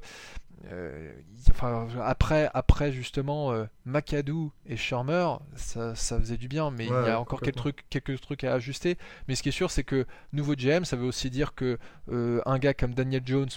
[1.49, 3.53] enfin, après, après, justement,
[3.85, 7.55] McAdoo et Shermer, ça, ça faisait du bien, mais Ouais, il y a encore quelques
[7.57, 8.97] trucs, quelques trucs à ajuster.
[9.27, 11.77] Mais ce qui est sûr, c'est que nouveau GM, ça veut aussi dire que
[12.11, 13.49] un gars comme Daniel Jones,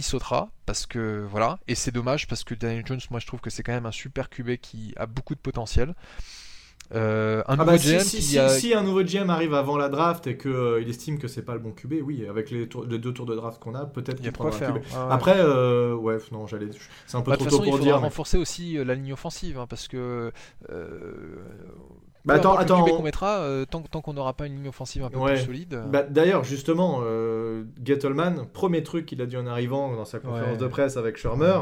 [0.00, 3.40] il sautera parce que voilà et c'est dommage parce que Daniel Jones moi je trouve
[3.40, 5.94] que c'est quand même un super QB qui a beaucoup de potentiel
[6.92, 9.30] Euh, un Ah nouveau bah, si, GM si, qui si- a si un nouveau GM
[9.30, 12.50] arrive avant la draft et qu'il estime que c'est pas le bon QB, oui, avec
[12.50, 14.56] les, tours- les deux tours de draft qu'on a, peut-être il y a qu'il prendra
[14.56, 14.82] un faire QB.
[14.92, 14.96] hein.
[14.96, 15.12] Ouais, ouais.
[15.12, 16.70] Après, euh, ouais, non, j'allais.
[17.06, 17.96] C'est un peu Bah, trop toute tôt façon il dire.
[17.98, 20.32] mais- renforcer aussi euh, la ligne offensive hein, parce que
[20.70, 21.36] euh,
[22.24, 22.84] Bah, attends, attends.
[22.84, 25.34] Qu'on mettra euh, tant, tant qu'on n'aura pas une ligne offensive un peu Ouais.
[25.34, 29.94] plus solide euh, Bah, D'ailleurs, justement, euh, Gettleman, premier truc qu'il a dit en arrivant
[29.96, 30.56] dans sa conférence Ouais.
[30.58, 31.60] de presse avec Shermer,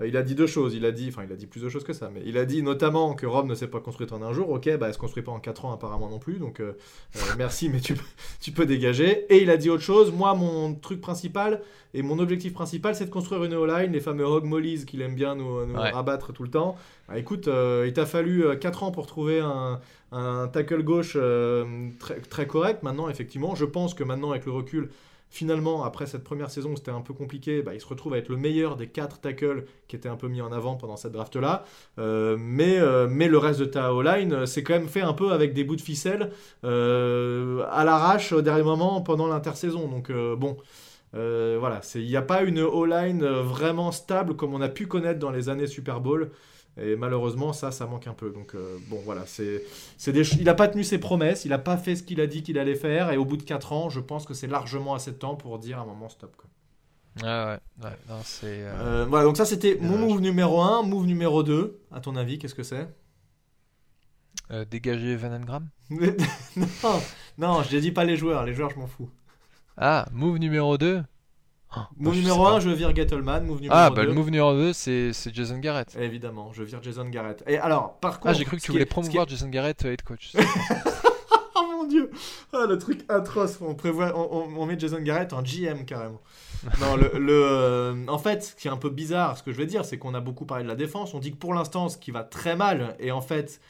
[0.00, 0.74] euh, il a dit deux choses.
[0.74, 2.44] Il a dit, enfin, il a dit plus de choses que ça, mais il a
[2.44, 4.50] dit notamment que Rome ne s'est pas construite en un jour.
[4.50, 6.38] Ok, bah, elle se construit pas en quatre ans apparemment non plus.
[6.38, 6.76] Donc, euh,
[7.16, 8.02] euh, merci, mais tu, peux-
[8.40, 9.26] tu peux dégager.
[9.32, 10.12] Et il a dit autre chose.
[10.12, 11.60] Moi, mon truc principal
[11.92, 15.14] et mon objectif principal, c'est de construire une O-line, les fameux hog mollies qu'il aime
[15.14, 15.90] bien nous, nous Ouais.
[15.90, 16.76] rabattre tout le temps.
[17.10, 19.80] Bah, écoute, euh, il t'a fallu 4 ans pour trouver un,
[20.48, 21.88] tackle gauche euh,
[22.30, 22.82] très, correct.
[22.84, 24.90] Maintenant, effectivement, je pense que maintenant, avec le recul,
[25.28, 28.18] finalement, après cette première saison où c'était un peu compliqué, bah, il se retrouve à
[28.18, 31.10] être le meilleur des 4 tackles qui étaient un peu mis en avant pendant cette
[31.12, 31.64] draft-là.
[31.98, 35.12] Euh, mais, euh, mais le reste de ta O-line, euh, c'est quand même fait un
[35.12, 36.30] peu avec des bouts de ficelle
[36.64, 39.88] euh, à l'arrache au dernier moment pendant l'intersaison.
[39.88, 40.56] Donc, euh, bon.
[41.14, 44.86] Euh, voilà, il n'y a pas une O-line euh, vraiment stable comme on a pu
[44.86, 46.30] connaître dans les années Super Bowl.
[46.76, 48.30] Et malheureusement, ça, ça manque un peu.
[48.30, 49.62] Donc, euh, bon, voilà, c'est,
[49.98, 52.26] c'est des il n'a pas tenu ses promesses, il n'a pas fait ce qu'il a
[52.26, 53.10] dit qu'il allait faire.
[53.10, 55.58] Et au bout de 4 ans, je pense que c'est largement assez de temps pour
[55.58, 56.36] dire à un moment stop.
[56.36, 56.48] Quoi.
[57.22, 57.28] ouais,
[57.82, 60.82] ouais, ouais, non, c'est euh, Euh, voilà, donc ça, c'était mon move numéro 1.
[60.84, 62.88] Move numéro 2, à ton avis, qu'est-ce que c'est?
[64.70, 65.68] Dégager Van Engram
[66.56, 67.00] non,
[67.38, 68.44] non, je ne dis pas les joueurs.
[68.44, 69.10] Les joueurs, je m'en fous.
[69.76, 71.02] ah move numéro 2
[71.98, 73.44] Move numéro 1, je vire Gettleman.
[73.44, 73.96] Move numéro ah 2.
[73.96, 77.42] bah le move numéro 2 c'est c'est Jason Garrett Évidemment, je vire Jason Garrett.
[77.46, 78.28] Et alors, par contre.
[78.28, 80.32] ah j'ai cru que tu est- voulais est- promouvoir Jason Garrett euh, head coach
[81.56, 82.10] Oh mon dieu
[82.52, 83.58] Ah, le truc atroce.
[83.60, 86.20] On, prévoit, on, on- on met Jason Garrett en GM carrément.
[86.80, 89.56] Non, le, le, euh, en fait, ce qui est un peu bizarre, ce que je
[89.56, 91.14] vais dire, c'est qu'on a beaucoup parlé de la défense.
[91.14, 93.60] On dit que pour l'instant, ce qui va très mal, et en fait,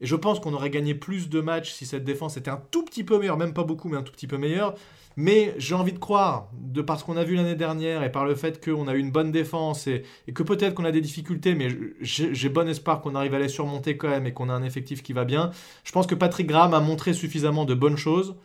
[0.00, 2.84] et je pense qu'on aurait gagné plus de matchs si cette défense était un tout
[2.84, 4.74] petit peu meilleure, même pas beaucoup, mais un tout petit peu meilleure.
[5.16, 8.24] Mais j'ai envie de croire, de par ce qu'on a vu l'année dernière et par
[8.24, 11.56] le fait qu'on a eu une bonne défense et, que peut-être qu'on a des difficultés,
[11.56, 11.68] mais
[12.00, 15.02] j'ai bon espoir qu'on arrive à les surmonter quand même et qu'on a un effectif
[15.02, 15.50] qui va bien.
[15.82, 18.36] Je pense que Patrick Graham a montré suffisamment de bonnes choses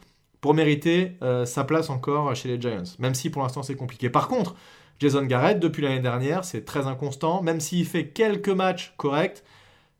[0.42, 1.12] pour mériter
[1.46, 4.10] sa place encore chez les Giants, même si pour l'instant c'est compliqué.
[4.10, 4.56] Par contre,
[5.00, 9.44] Jason Garrett, depuis l'année dernière, c'est très inconstant, même s'il fait quelques matchs corrects,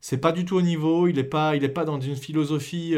[0.06, 2.94] c'est pas du tout au niveau, il n'est pas, pas dans une philosophie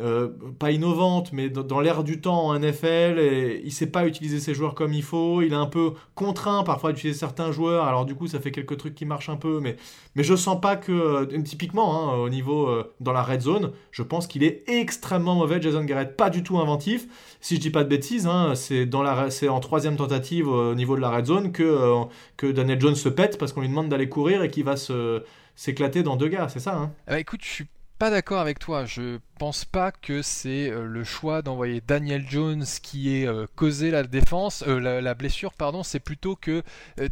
[0.00, 0.28] euh,
[0.60, 4.54] pas innovante, mais dans, l'air du temps en NFL, et il sait pas utiliser ses
[4.54, 5.42] joueurs comme il faut.
[5.42, 7.84] Il est un peu contraint parfois d'utiliser certains joueurs.
[7.84, 9.76] Alors du coup, ça fait quelques trucs qui marchent un peu, mais
[10.14, 13.72] mais je sens pas que euh, typiquement hein, au niveau euh, dans la red zone,
[13.90, 15.60] je pense qu'il est extrêmement mauvais.
[15.60, 17.08] Jason Garrett, pas du tout inventif.
[17.40, 18.52] Si je dis pas de bêtises, hein,
[18.86, 22.04] dans c'est en troisième tentative au niveau de la red zone que
[22.36, 25.22] que Daniel Jones se pète parce qu'on lui demande d'aller courir et qu'il va se
[25.58, 26.92] s'éclater dans deux gars, c'est ça hein?
[27.08, 27.66] Ah bah, Écoute, je suis
[27.98, 28.84] pas d'accord avec toi.
[28.84, 33.90] Je pense pas que c'est euh, le choix d'envoyer Daniel Jones qui ait euh, causé
[33.90, 35.82] la défense, euh, la, blessure, pardon.
[35.82, 36.62] C'est plutôt que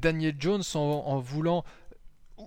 [0.00, 1.64] Daniel Jones, en, voulant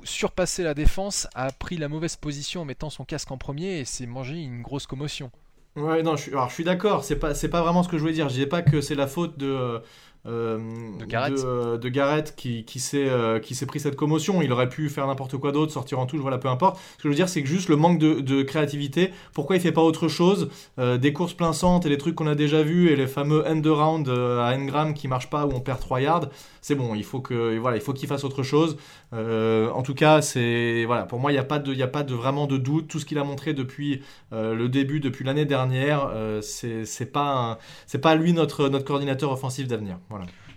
[0.06, 3.86] surpasser la défense, a pris la mauvaise position en mettant son casque en premier et
[3.86, 5.32] s'est mangé une grosse commotion.
[5.76, 7.04] Ouais, non, je suis, alors je suis d'accord.
[7.04, 8.30] C'est pas, c'est pas vraiment ce que je voulais dire.
[8.30, 9.82] Je disais pas que c'est la faute de
[10.26, 14.42] de Garrett, de, Garrett qui, qui s'est euh, qui s'est pris cette commotion.
[14.42, 16.78] Il aurait pu faire n'importe quoi d'autre, sortir en touche, voilà, peu importe.
[16.98, 19.12] Ce que je veux dire, c'est que juste le manque de, de créativité.
[19.34, 22.28] Pourquoi il fait pas autre chose euh, Des courses plein centre et les trucs qu'on
[22.28, 25.62] a déjà vus et les fameux end around à Engram qui marchent pas où on
[25.62, 26.30] perd 3 yards.
[26.62, 28.78] C'est bon, il faut que voilà, il faut qu'il fasse autre chose.
[29.14, 32.04] en tout cas, c'est voilà, pour moi, il n'y a pas de, il a pas
[32.04, 32.88] de vraiment de doute.
[32.90, 34.02] Tout ce qu'il a montré depuis
[34.32, 36.12] le début, depuis l'année dernière,
[36.42, 37.58] c'est c'est pas
[37.88, 39.98] c'est pas lui notre notre coordinateur offensif d'avenir.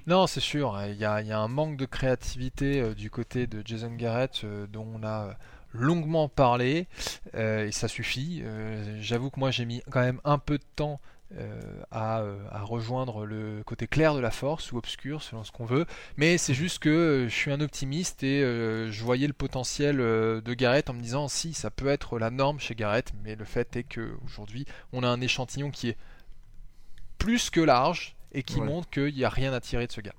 [0.07, 0.77] Non, c'est sûr.
[0.89, 4.87] Il y, a, un manque de créativité euh, du côté de Jason Garrett euh, dont
[4.95, 5.37] on a
[5.73, 6.89] longuement parlé
[7.35, 8.43] euh, et ça suffit.
[9.01, 11.01] J'avoue que moi j'ai mis quand même un peu de temps
[11.91, 12.23] à,
[12.61, 15.87] rejoindre le côté clair de la force ou obscur selon ce qu'on veut.
[16.19, 20.91] Mais c'est juste que je suis un optimiste et je voyais le potentiel de Garrett
[20.91, 23.85] en me disant si ça peut être la norme chez Garrett, mais le fait est
[23.85, 25.97] qu'aujourd'hui on a un échantillon qui est
[27.17, 30.15] plus que large et qui montre qu'il n'y a rien à tirer de ce gars.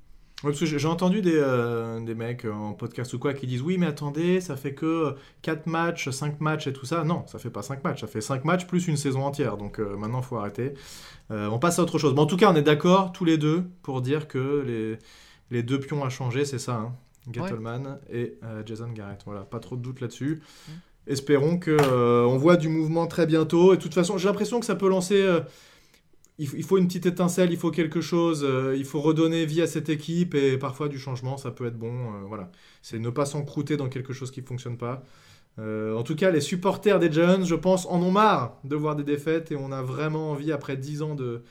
[0.52, 4.42] j'ai entendu des, euh, des mecs en podcast ou quoi qui disent oui mais attendez
[4.42, 7.04] ça fait que 4 matchs, 5 matchs et tout ça.
[7.04, 9.58] Non, ça fait pas 5 matchs, ça fait 5 matchs plus une saison entière.
[9.58, 10.74] Donc euh, maintenant il faut arrêter.
[11.32, 12.14] Euh, on passe à autre chose.
[12.14, 15.00] Mais en tout cas on est d'accord tous les deux pour dire que les,
[15.50, 16.76] les deux pions à changer c'est ça.
[16.76, 16.96] Hein.
[17.32, 19.22] Gettleman et Jason Garrett.
[19.26, 20.42] Voilà, pas trop de doute là-dessus.
[20.68, 20.72] Mm.
[21.08, 21.78] Espérons que
[22.26, 23.74] on voit du mouvement très bientôt.
[23.74, 25.26] Et de toute façon j'ai l'impression que ça peut lancer
[26.40, 29.68] il faut une petite étincelle, il faut quelque chose, euh, il faut redonner vie à
[29.68, 31.92] cette équipe et parfois du changement, ça peut être bon.
[31.92, 35.04] Euh, voilà, c'est ne pas s'encrouter dans quelque chose qui ne fonctionne pas.
[35.60, 38.96] Euh, en tout cas, les supporters des Giants, je pense, en ont marre de voir
[38.96, 41.44] des défaites et on a vraiment envie, après 10 ans de,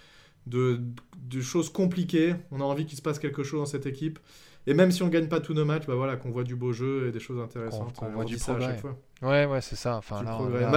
[0.47, 0.81] de,
[1.17, 4.19] de choses compliquées, on a envie qu'il se passe quelque chose dans cette équipe.
[4.67, 6.73] Et même si on gagne pas tous nos matchs, bah voilà, qu'on voit du beau
[6.73, 7.99] jeu et des choses intéressantes.
[8.01, 8.97] On, voit du ça à chaque fois.
[9.23, 9.97] Ouais, ouais, c'est ça.
[9.97, 10.23] Enfin,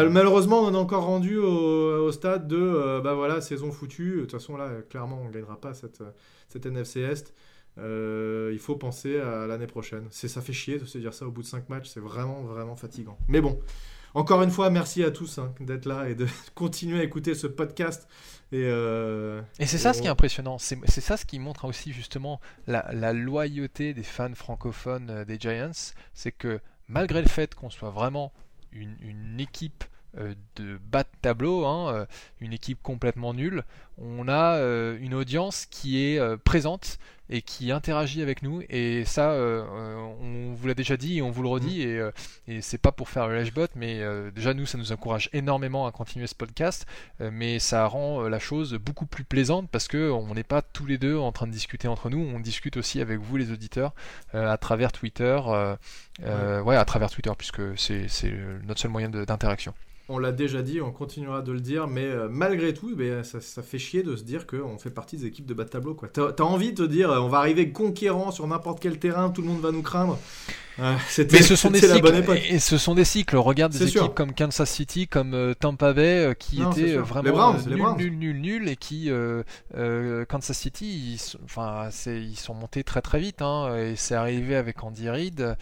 [0.09, 4.15] malheureusement, on est encore rendu au, stade de, euh, bah voilà, saison foutue.
[4.15, 6.03] De toute façon, là, clairement, on gagnera pas cette,
[6.49, 7.33] cette NFC Est.
[7.77, 10.07] Euh, il faut penser à l'année prochaine.
[10.09, 11.89] C'est ça fait chier de se dire ça au bout de 5 matchs.
[11.89, 13.17] C'est vraiment, vraiment fatigant.
[13.27, 13.59] Mais bon,
[14.13, 16.25] encore une fois, merci à tous hein, d'être là et de
[16.55, 18.07] continuer à écouter ce podcast.
[18.51, 20.57] Et, euh, et c'est ça ce qui est impressionnant.
[20.57, 25.93] C'est ça ce qui montre aussi justement la, loyauté des fans francophones euh, des Giants.
[26.13, 28.31] C'est que malgré le fait qu'on soit vraiment
[28.71, 29.83] une, équipe
[30.17, 32.07] euh, de bas de tableau, hein,
[32.39, 33.63] une équipe complètement nulle,
[33.97, 34.59] on a
[34.99, 36.99] une audience qui est présente
[37.29, 38.61] et qui interagit avec nous.
[38.69, 41.85] Et ça, euh, euh, on vous l'a déjà dit et on vous le redit.
[41.85, 41.89] Mm.
[41.89, 42.11] Et, euh,
[42.47, 44.01] et c'est pas pour faire le lashbot, mais
[44.33, 46.85] déjà nous, ça nous encourage énormément à continuer ce podcast.
[47.19, 50.97] mais ça rend la chose beaucoup plus plaisante parce que on n'est pas tous les
[50.97, 52.19] deux en train de discuter entre nous.
[52.19, 53.93] On discute aussi avec vous, les auditeurs,
[54.33, 55.39] à travers Twitter.
[56.19, 56.75] ouais.
[56.75, 58.07] à travers Twitter, puisque c'est
[58.65, 59.73] notre seul moyen d'interaction
[60.07, 63.63] on l'a déjà dit, on continuera de le dire, mais euh, malgré tout, eh ça,
[63.63, 65.97] fait chier de se dire qu'on fait partie des équipes de bas de tableau.
[66.13, 69.41] Tu as, envie de te dire, on va arriver conquérant sur n'importe quel terrain, tout
[69.41, 70.19] le monde va nous craindre.
[70.77, 72.23] Mais ce sont des cycles.
[72.49, 73.37] Et ce sont des cycles.
[73.37, 77.55] Regarde des équipes comme Kansas City, comme euh, Tampa Bay, euh, qui étaient euh, vraiment
[77.97, 79.11] nul, nul, nul, et qui
[80.29, 83.41] Kansas City, ils, enfin, ils sont montés très très vite.
[83.41, 85.55] Hein, et c'est arrivé avec Andy Reid.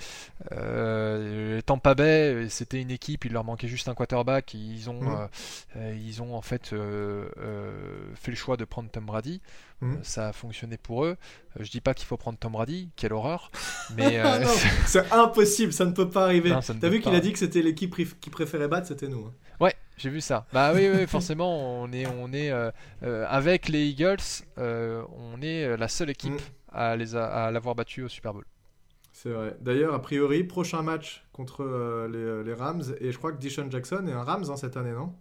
[1.66, 4.54] Tampa Bay, c'était une équipe, il leur manquait juste un quarterback.
[4.54, 5.30] Ils ont, mm.
[5.96, 9.42] ils ont en fait fait le choix de prendre Tom Brady.
[9.84, 10.00] Mm.
[10.04, 11.18] Ça a fonctionné pour eux.
[11.60, 13.52] Je dis pas qu'il faut prendre Tom Brady, quelle horreur.
[13.96, 14.22] Mais
[14.86, 16.54] c'est impossible, ça ne peut pas arriver.
[16.80, 19.26] T'as vu qu'il a dit que c'était l'équipe qui préférait battre, c'était nous.
[19.26, 19.34] Hein.
[19.60, 20.46] Ouais, j'ai vu ça.
[20.54, 22.72] Bah oui, oui forcément, on est, on est euh,
[23.04, 24.18] euh, avec les Eagles,
[24.58, 26.72] euh, on est la seule équipe mm.
[26.72, 28.46] à les à l'avoir battu au Super Bowl.
[29.12, 29.56] C'est vrai.
[29.62, 31.64] D'ailleurs, a priori, prochain match contre
[32.12, 34.92] les, les, Rams, et je crois que Dishon Jackson est un Rams hein, cette année,
[34.92, 35.14] non?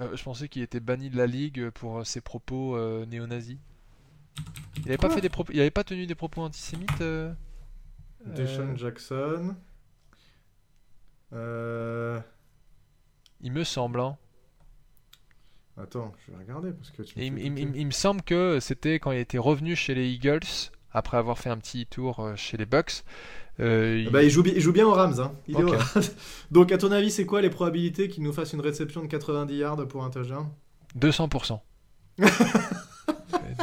[0.00, 3.58] Euh, je pensais qu'il était banni de la ligue pour ses propos euh, néo-nazis.
[4.78, 7.00] Il avait pas fait des propos, il avait pas tenu des propos antisémites.
[7.00, 7.32] Euh...
[8.24, 9.56] Deshaun euh, Jackson.
[11.32, 12.20] Euh,
[13.40, 14.00] Il me semble.
[14.00, 14.16] hein.
[15.78, 17.62] Attends, je vais regarder parce que tu il, fais il- douter.
[17.62, 20.40] il- il me semble que c'était quand il était revenu chez les Eagles
[20.92, 23.04] après avoir fait un petit tour euh, chez les Bucks.
[23.60, 25.18] Euh, il- Bah, il, joue, joue bien aux Rams.
[25.20, 25.32] Hein.
[25.48, 25.74] Il est Ok.
[25.74, 26.02] aux Rams.
[26.50, 29.54] Donc, à ton avis, c'est quoi les probabilités qu'il nous fasse une réception de 90
[29.56, 30.48] yards pour un touchdown?
[30.98, 31.60] 200%.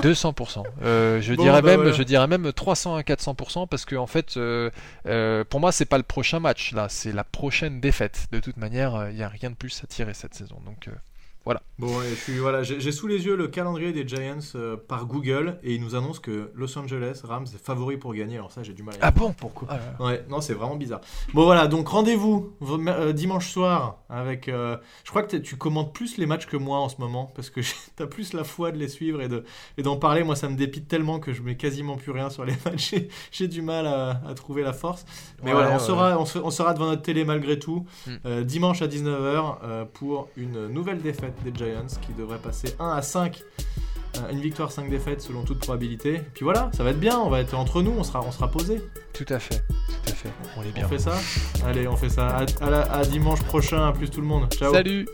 [0.03, 0.63] 200%.
[0.83, 1.91] Euh, je, Bon, dirais bah même, voilà.
[1.95, 4.69] je dirais même 300 à 400% parce que en fait, euh,
[5.07, 8.27] euh, pour moi, c'est pas le prochain match là, c'est la prochaine défaite.
[8.31, 10.59] De toute manière, il n'y a rien de plus à tirer cette saison.
[10.65, 10.89] Donc,
[11.47, 14.77] euh, Bon, et je suis, voilà, j'ai sous les yeux le calendrier des Giants euh,
[14.77, 18.35] par Google et il nous annonce que Los Angeles Rams est favori pour gagner.
[18.37, 19.67] Alors, ça, j'ai du mal à Ah bon Pourquoi?
[19.71, 20.05] Ah là là.
[20.05, 21.01] Ouais, non, c'est vraiment bizarre.
[21.33, 24.47] Bon, voilà, donc rendez-vous euh, dimanche soir avec.
[24.49, 27.49] euh, je crois que tu commentes plus les matchs que moi en ce moment parce
[27.49, 27.61] que
[27.95, 29.43] t'as plus la foi de les suivre et de
[29.77, 30.23] et d'en parler.
[30.23, 32.93] Moi, ça me dépite tellement que je mets quasiment plus rien sur les matchs.
[33.31, 35.05] J'ai- du mal à, à trouver la force.
[35.41, 35.79] Mais Ouais, voilà, on ouais.
[35.79, 38.11] sera, on, se- on sera devant notre télé malgré tout Mm.
[38.25, 42.89] euh, dimanche à 19h euh, pour une nouvelle défaite des Giants qui devrait passer 1
[42.89, 43.41] à 5.
[44.17, 46.21] euh, une victoire, 5 défaites selon toute probabilité.
[46.33, 48.49] Puis voilà, ça va être bien, on va être entre nous, on sera, on sera
[48.51, 48.81] posé.
[49.13, 50.29] Tout à fait, tout à fait.
[50.57, 50.85] On est bien.
[50.85, 51.13] On fait ça?
[51.65, 52.27] Allez, on fait ça.
[52.27, 54.51] À, à la- à dimanche prochain, à plus tout le monde.
[54.53, 54.71] Ciao.
[54.73, 55.07] Salut